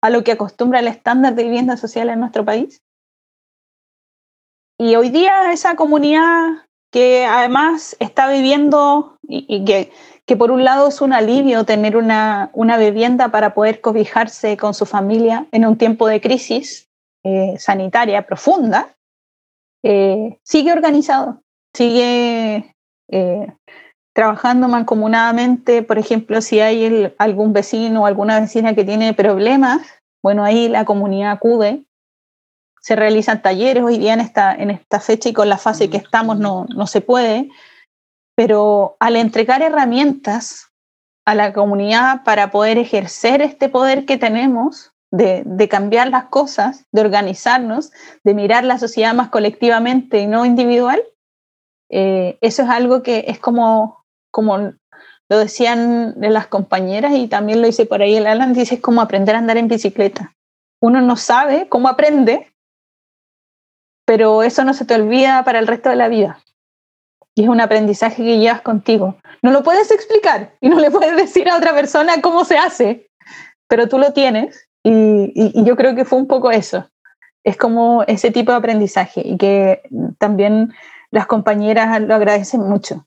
a 0.01 0.09
lo 0.09 0.23
que 0.23 0.31
acostumbra 0.31 0.79
el 0.79 0.87
estándar 0.87 1.35
de 1.35 1.43
vivienda 1.43 1.77
social 1.77 2.09
en 2.09 2.19
nuestro 2.19 2.43
país. 2.43 2.81
Y 4.79 4.95
hoy 4.95 5.11
día 5.11 5.51
esa 5.51 5.75
comunidad 5.75 6.65
que 6.91 7.25
además 7.25 7.95
está 7.99 8.27
viviendo 8.29 9.16
y, 9.27 9.65
que, 9.65 9.91
que, 10.25 10.35
por 10.35 10.51
un 10.51 10.63
lado 10.63 10.87
es 10.87 11.01
un 11.01 11.13
alivio 11.13 11.65
tener 11.65 11.97
una, 11.97 12.49
una, 12.53 12.77
vivienda 12.77 13.29
para 13.29 13.53
poder 13.53 13.81
cobijarse 13.81 14.57
con 14.57 14.73
su 14.73 14.85
familia 14.85 15.47
en 15.51 15.65
un 15.65 15.77
tiempo 15.77 16.07
de 16.07 16.21
crisis 16.21 16.89
eh, 17.23 17.55
sanitaria 17.57 18.25
profunda, 18.25 18.95
eh, 19.83 20.39
sigue 20.43 20.71
organizado, 20.71 21.41
sigue 21.73 22.73
eh, 23.09 23.47
trabajando 24.13 24.67
mancomunadamente, 24.67 25.83
por 25.83 25.97
ejemplo, 25.97 26.41
si 26.41 26.59
hay 26.59 27.13
algún 27.17 27.53
vecino 27.53 28.03
o 28.03 28.05
alguna 28.05 28.39
vecina 28.39 28.73
que 28.73 28.85
tiene 28.85 29.13
problemas, 29.13 29.81
bueno, 30.23 30.43
ahí 30.43 30.69
la 30.69 30.85
comunidad 30.85 31.31
acude. 31.31 31.83
Se 32.81 32.95
realizan 32.95 33.41
talleres. 33.41 33.83
Hoy 33.83 33.97
día 33.97 34.13
en 34.13 34.21
esta, 34.21 34.55
en 34.55 34.71
esta 34.71 34.99
fecha 34.99 35.29
y 35.29 35.33
con 35.33 35.49
la 35.49 35.57
fase 35.57 35.89
que 35.89 35.97
estamos 35.97 36.39
no, 36.39 36.65
no 36.75 36.87
se 36.87 37.01
puede, 37.01 37.49
pero 38.37 38.95
al 38.99 39.15
entregar 39.15 39.61
herramientas 39.61 40.71
a 41.25 41.35
la 41.35 41.51
comunidad 41.51 42.23
para 42.23 42.51
poder 42.51 42.77
ejercer 42.77 43.41
este 43.41 43.67
poder 43.67 44.05
que 44.05 44.17
tenemos 44.17 44.93
de, 45.11 45.43
de, 45.45 45.67
cambiar 45.67 46.09
las 46.09 46.25
cosas, 46.25 46.85
de 46.93 47.01
organizarnos, 47.01 47.91
de 48.23 48.33
mirar 48.33 48.63
la 48.63 48.77
sociedad 48.77 49.13
más 49.13 49.29
colectivamente 49.29 50.19
y 50.19 50.27
no 50.27 50.45
individual, 50.45 51.01
eh, 51.89 52.37
eso 52.41 52.63
es 52.63 52.69
algo 52.69 53.01
que 53.01 53.25
es 53.27 53.39
como, 53.39 54.05
como 54.31 54.57
lo 54.57 55.37
decían 55.37 56.15
las 56.17 56.47
compañeras 56.47 57.13
y 57.13 57.27
también 57.27 57.61
lo 57.61 57.67
hice 57.67 57.85
por 57.85 58.01
ahí 58.01 58.15
el 58.15 58.27
Alan, 58.27 58.53
dice 58.53 58.75
es 58.75 58.81
como 58.81 59.01
aprender 59.01 59.35
a 59.35 59.39
andar 59.39 59.57
en 59.57 59.67
bicicleta. 59.67 60.35
Uno 60.79 61.01
no 61.01 61.15
sabe 61.15 61.67
cómo 61.67 61.87
aprende 61.87 62.53
pero 64.07 64.41
eso 64.41 64.63
no 64.63 64.73
se 64.73 64.85
te 64.85 64.95
olvida 64.95 65.43
para 65.43 65.59
el 65.59 65.67
resto 65.67 65.89
de 65.89 65.97
la 65.97 66.07
vida. 66.07 66.39
Y 67.37 67.43
es 67.43 67.49
un 67.49 67.61
aprendizaje 67.61 68.23
que 68.23 68.39
llevas 68.39 68.61
contigo. 68.61 69.15
No 69.43 69.51
lo 69.51 69.61
puedes 69.61 69.91
explicar 69.91 70.55
y 70.59 70.69
no 70.69 70.79
le 70.79 70.89
puedes 70.89 71.15
decir 71.15 71.47
a 71.47 71.57
otra 71.57 71.71
persona 71.71 72.19
cómo 72.19 72.43
se 72.43 72.57
hace, 72.57 73.11
pero 73.67 73.87
tú 73.87 73.99
lo 73.99 74.11
tienes 74.11 74.67
y, 74.83 75.63
yo 75.63 75.75
creo 75.75 75.93
que 75.93 76.03
fue 76.03 76.17
un 76.17 76.27
poco 76.27 76.49
eso. 76.49 76.89
Es 77.43 77.55
como 77.55 78.01
ese 78.07 78.31
tipo 78.31 78.51
de 78.51 78.57
aprendizaje 78.57 79.21
y 79.23 79.37
que 79.37 79.83
también 80.17 80.73
las 81.11 81.27
compañeras 81.27 82.01
lo 82.01 82.15
agradecen 82.15 82.61
mucho. 82.61 83.05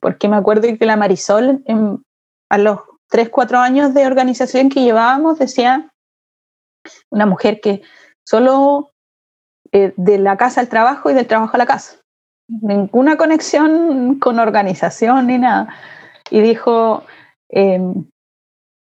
Porque 0.00 0.26
me 0.26 0.36
acuerdo 0.36 0.68
que 0.78 0.86
la 0.86 0.96
Marisol, 0.96 1.62
a 2.48 2.58
los 2.58 2.80
3, 3.08 3.28
4 3.28 3.58
años 3.58 3.92
de 3.92 4.06
organización 4.06 4.70
que 4.70 4.84
llevábamos, 4.84 5.38
decía 5.38 5.92
una 7.10 7.26
mujer 7.26 7.60
que 7.60 7.82
solo 8.24 8.94
eh, 9.72 9.92
de 9.98 10.16
la 10.16 10.38
casa 10.38 10.62
al 10.62 10.70
trabajo 10.70 11.10
y 11.10 11.14
del 11.14 11.26
trabajo 11.26 11.56
a 11.56 11.58
la 11.58 11.66
casa. 11.66 12.05
Ninguna 12.48 13.16
conexión 13.16 14.18
con 14.18 14.38
organización 14.38 15.26
ni 15.26 15.38
nada. 15.38 15.74
Y 16.30 16.40
dijo, 16.40 17.04
em, 17.48 18.08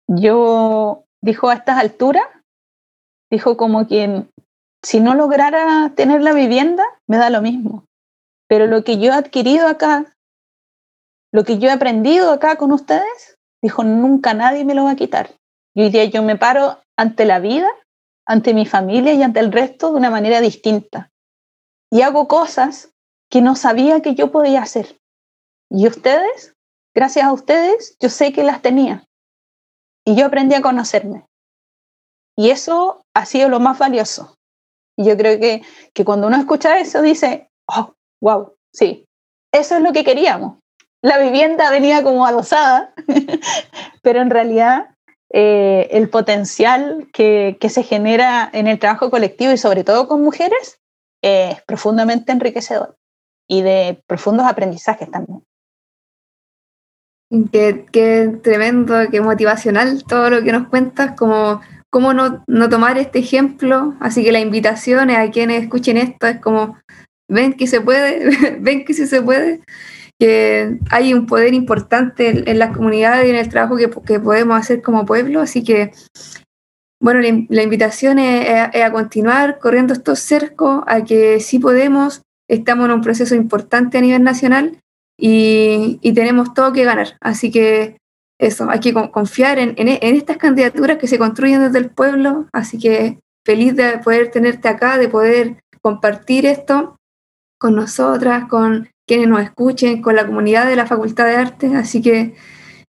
yo, 0.08 1.04
dijo 1.22 1.48
a 1.48 1.54
estas 1.54 1.78
alturas, 1.78 2.24
dijo 3.30 3.56
como 3.56 3.86
quien, 3.86 4.30
si 4.84 5.00
no 5.00 5.14
lograra 5.14 5.92
tener 5.94 6.22
la 6.22 6.32
vivienda, 6.32 6.84
me 7.08 7.16
da 7.16 7.30
lo 7.30 7.42
mismo. 7.42 7.84
Pero 8.48 8.66
lo 8.66 8.84
que 8.84 8.98
yo 8.98 9.12
he 9.12 9.14
adquirido 9.14 9.68
acá, 9.68 10.14
lo 11.32 11.44
que 11.44 11.58
yo 11.58 11.68
he 11.68 11.72
aprendido 11.72 12.32
acá 12.32 12.56
con 12.56 12.72
ustedes, 12.72 13.36
dijo, 13.62 13.84
nunca 13.84 14.34
nadie 14.34 14.64
me 14.64 14.74
lo 14.74 14.84
va 14.84 14.92
a 14.92 14.96
quitar. 14.96 15.30
Y 15.74 15.82
hoy 15.82 15.90
día 15.90 16.04
yo 16.04 16.22
me 16.22 16.36
paro 16.36 16.78
ante 16.96 17.24
la 17.24 17.38
vida 17.38 17.68
ante 18.28 18.52
mi 18.52 18.66
familia 18.66 19.14
y 19.14 19.22
ante 19.22 19.40
el 19.40 19.50
resto 19.50 19.90
de 19.90 19.96
una 19.96 20.10
manera 20.10 20.40
distinta. 20.40 21.10
Y 21.90 22.02
hago 22.02 22.28
cosas 22.28 22.92
que 23.30 23.40
no 23.40 23.56
sabía 23.56 24.00
que 24.00 24.14
yo 24.14 24.30
podía 24.30 24.62
hacer. 24.62 24.98
Y 25.70 25.86
ustedes, 25.86 26.54
gracias 26.94 27.26
a 27.26 27.32
ustedes, 27.32 27.96
yo 28.00 28.08
sé 28.08 28.32
que 28.32 28.42
las 28.42 28.62
tenía. 28.62 29.04
Y 30.04 30.16
yo 30.16 30.26
aprendí 30.26 30.54
a 30.54 30.62
conocerme. 30.62 31.26
Y 32.36 32.50
eso 32.50 33.02
ha 33.14 33.26
sido 33.26 33.48
lo 33.48 33.60
más 33.60 33.78
valioso. 33.78 34.36
Y 34.96 35.04
yo 35.04 35.16
creo 35.16 35.38
que, 35.38 35.62
que 35.92 36.04
cuando 36.04 36.26
uno 36.26 36.36
escucha 36.36 36.78
eso 36.78 37.02
dice, 37.02 37.50
oh, 37.66 37.94
wow, 38.20 38.54
sí, 38.72 39.04
eso 39.52 39.76
es 39.76 39.82
lo 39.82 39.92
que 39.92 40.04
queríamos. 40.04 40.58
La 41.02 41.18
vivienda 41.18 41.70
venía 41.70 42.02
como 42.02 42.26
adosada, 42.26 42.92
pero 44.02 44.20
en 44.20 44.30
realidad 44.30 44.96
eh, 45.32 45.88
el 45.92 46.08
potencial 46.08 47.08
que, 47.12 47.56
se 47.68 47.82
genera 47.82 48.48
en 48.52 48.66
el 48.66 48.78
trabajo 48.78 49.10
colectivo 49.10 49.52
y 49.52 49.58
sobre 49.58 49.84
todo 49.84 50.08
con 50.08 50.22
mujeres 50.22 50.80
es 51.22 51.62
profundamente 51.62 52.32
enriquecedor 52.32 52.97
y 53.48 53.62
de 53.62 54.02
profundos 54.06 54.46
aprendizajes 54.46 55.10
también. 55.10 55.42
Qué, 57.52 58.38
tremendo, 58.42 58.94
qué 59.10 59.20
motivacional 59.20 60.02
todo 60.04 60.30
lo 60.30 60.42
que 60.42 60.52
nos 60.52 60.68
cuentas, 60.68 61.14
como 61.16 61.60
cómo 61.90 62.12
no, 62.12 62.44
no 62.46 62.68
tomar 62.68 62.98
este 62.98 63.18
ejemplo. 63.18 63.94
Así 64.00 64.22
que 64.22 64.32
la 64.32 64.40
invitación 64.40 65.10
a 65.10 65.30
quienes 65.30 65.62
escuchen 65.62 65.96
esto 65.96 66.26
es 66.26 66.40
como, 66.40 66.78
ven 67.28 67.54
que 67.54 67.66
se 67.66 67.80
puede, 67.80 68.58
ven 68.60 68.84
que 68.84 68.94
sí 68.94 69.06
se 69.06 69.22
puede 69.22 69.60
que 70.18 70.78
hay 70.90 71.14
un 71.14 71.26
poder 71.26 71.54
importante 71.54 72.50
en, 72.50 72.58
las 72.58 72.76
comunidades 72.76 73.26
y 73.26 73.30
en 73.30 73.36
el 73.36 73.48
trabajo 73.48 73.76
que, 73.76 74.18
podemos 74.18 74.58
hacer 74.58 74.82
como 74.82 75.06
pueblo, 75.06 75.40
así 75.40 75.62
que, 75.62 75.92
bueno, 77.00 77.20
la, 77.20 77.62
invitación 77.62 78.18
es, 78.18 78.74
a 78.74 78.90
continuar 78.90 79.58
corriendo 79.60 79.92
estos 79.92 80.18
cercos, 80.18 80.82
a 80.86 81.04
que 81.04 81.38
sí 81.38 81.60
podemos, 81.60 82.22
estamos 82.48 82.86
en 82.86 82.92
un 82.92 83.00
proceso 83.02 83.34
importante 83.34 83.98
a 83.98 84.00
nivel 84.00 84.22
nacional 84.22 84.80
y, 85.18 86.00
tenemos 86.14 86.54
todo 86.54 86.72
que 86.72 86.84
ganar, 86.84 87.16
así 87.20 87.50
que 87.50 87.98
eso, 88.40 88.70
hay 88.70 88.80
que 88.80 88.94
confiar 88.94 89.58
en, 89.58 89.74
estas 89.78 90.36
candidaturas 90.36 90.98
que 90.98 91.08
se 91.08 91.18
construyen 91.18 91.60
desde 91.60 91.78
el 91.78 91.90
pueblo, 91.90 92.46
así 92.52 92.78
que 92.78 93.18
feliz 93.44 93.74
de 93.74 93.98
poder 93.98 94.30
tenerte 94.30 94.68
acá, 94.68 94.96
de 94.96 95.08
poder 95.08 95.60
compartir 95.82 96.46
esto 96.46 96.96
con 97.58 97.74
nosotras, 97.74 98.48
con 98.48 98.88
quienes 99.08 99.28
nos 99.28 99.42
escuchen, 99.42 100.02
con 100.02 100.14
la 100.14 100.26
comunidad 100.26 100.66
de 100.66 100.76
la 100.76 100.86
Facultad 100.86 101.24
de 101.24 101.36
Arte. 101.36 101.74
Así 101.74 102.00
que 102.00 102.36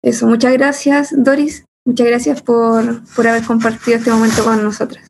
eso, 0.04 0.28
muchas 0.28 0.52
gracias, 0.54 1.14
Doris. 1.16 1.64
Muchas 1.86 2.08
gracias 2.08 2.42
por, 2.42 3.02
por 3.16 3.28
haber 3.28 3.44
compartido 3.44 3.98
este 3.98 4.12
momento 4.12 4.44
con 4.44 4.62
nosotras. 4.62 5.08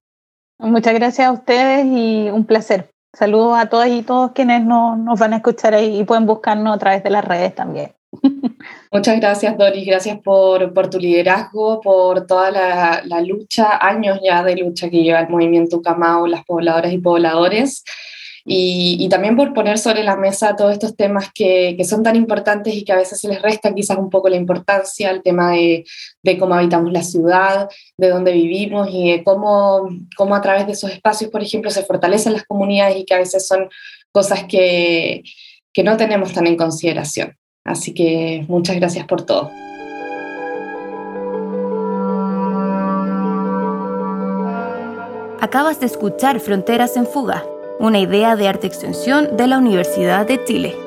Muchas 0.59 0.93
gracias 0.93 1.27
a 1.27 1.31
ustedes 1.31 1.85
y 1.85 2.29
un 2.29 2.45
placer. 2.45 2.91
Saludos 3.13 3.57
a 3.57 3.67
todas 3.67 3.89
y 3.89 4.03
todos 4.03 4.31
quienes 4.31 4.63
nos, 4.63 4.97
nos 4.97 5.19
van 5.19 5.33
a 5.33 5.37
escuchar 5.37 5.73
ahí 5.73 5.99
y 5.99 6.03
pueden 6.03 6.25
buscarnos 6.25 6.75
a 6.75 6.79
través 6.79 7.03
de 7.03 7.09
las 7.09 7.25
redes 7.25 7.55
también. 7.55 7.93
Muchas 8.91 9.19
gracias, 9.19 9.57
Doris. 9.57 9.85
Gracias 9.85 10.19
por, 10.19 10.73
por 10.73 10.89
tu 10.89 10.99
liderazgo, 10.99 11.81
por 11.81 12.25
toda 12.25 12.51
la, 12.51 13.01
la, 13.05 13.21
lucha, 13.21 13.77
años 13.85 14.19
ya 14.23 14.43
de 14.43 14.55
lucha 14.55 14.89
que 14.89 15.03
lleva 15.03 15.19
el 15.19 15.29
movimiento 15.29 15.81
Camao, 15.81 16.27
las 16.27 16.45
pobladoras 16.45 16.93
y 16.93 16.99
pobladores. 16.99 17.83
Y, 18.49 18.95
y, 19.01 19.09
también 19.09 19.35
por 19.35 19.53
poner 19.53 19.77
sobre 19.77 20.05
la 20.05 20.15
mesa 20.15 20.55
todos 20.55 20.71
estos 20.71 20.95
temas 20.95 21.29
que, 21.33 21.75
que, 21.77 21.83
son 21.83 22.01
tan 22.01 22.15
importantes 22.15 22.73
y 22.73 22.85
que 22.85 22.93
a 22.93 22.95
veces 22.95 23.19
se 23.19 23.27
les 23.27 23.41
resta 23.41 23.75
quizás 23.75 23.97
un 23.97 24.09
poco 24.09 24.29
la 24.29 24.37
importancia, 24.37 25.11
el 25.11 25.21
tema 25.21 25.51
de, 25.51 25.83
de 26.23 26.37
cómo 26.37 26.55
habitamos 26.55 26.93
la 26.93 27.03
ciudad, 27.03 27.69
de 27.97 28.07
dónde 28.07 28.31
vivimos 28.31 28.87
y 28.89 29.11
de 29.11 29.23
cómo, 29.25 29.89
cómo 30.15 30.33
a 30.33 30.41
través 30.41 30.65
de 30.65 30.71
esos 30.71 30.91
espacios, 30.91 31.29
por 31.29 31.43
ejemplo, 31.43 31.69
se 31.71 31.83
fortalecen 31.83 32.31
las 32.31 32.45
comunidades 32.45 32.95
y 32.95 33.03
que 33.03 33.15
a 33.15 33.19
veces 33.19 33.45
son 33.45 33.67
cosas 34.13 34.45
que, 34.45 35.23
que 35.73 35.83
no 35.83 35.97
tenemos 35.97 36.31
tan 36.31 36.47
en 36.47 36.55
consideración. 36.55 37.35
Así 37.65 37.93
que 37.93 38.45
muchas 38.47 38.77
gracias 38.77 39.05
por 39.07 39.23
todo. 39.25 39.51
Acabas 45.41 45.81
de 45.81 45.85
escuchar 45.85 46.39
Fronteras 46.39 46.97
en 46.97 47.05
Fuga, 47.05 47.45
una 47.79 47.99
idea 47.99 48.35
de 48.35 48.47
arte 48.47 48.67
extensión 48.67 49.37
de 49.37 49.47
la 49.47 49.57
Universidad 49.57 50.25
de 50.25 50.43
Chile. 50.43 50.86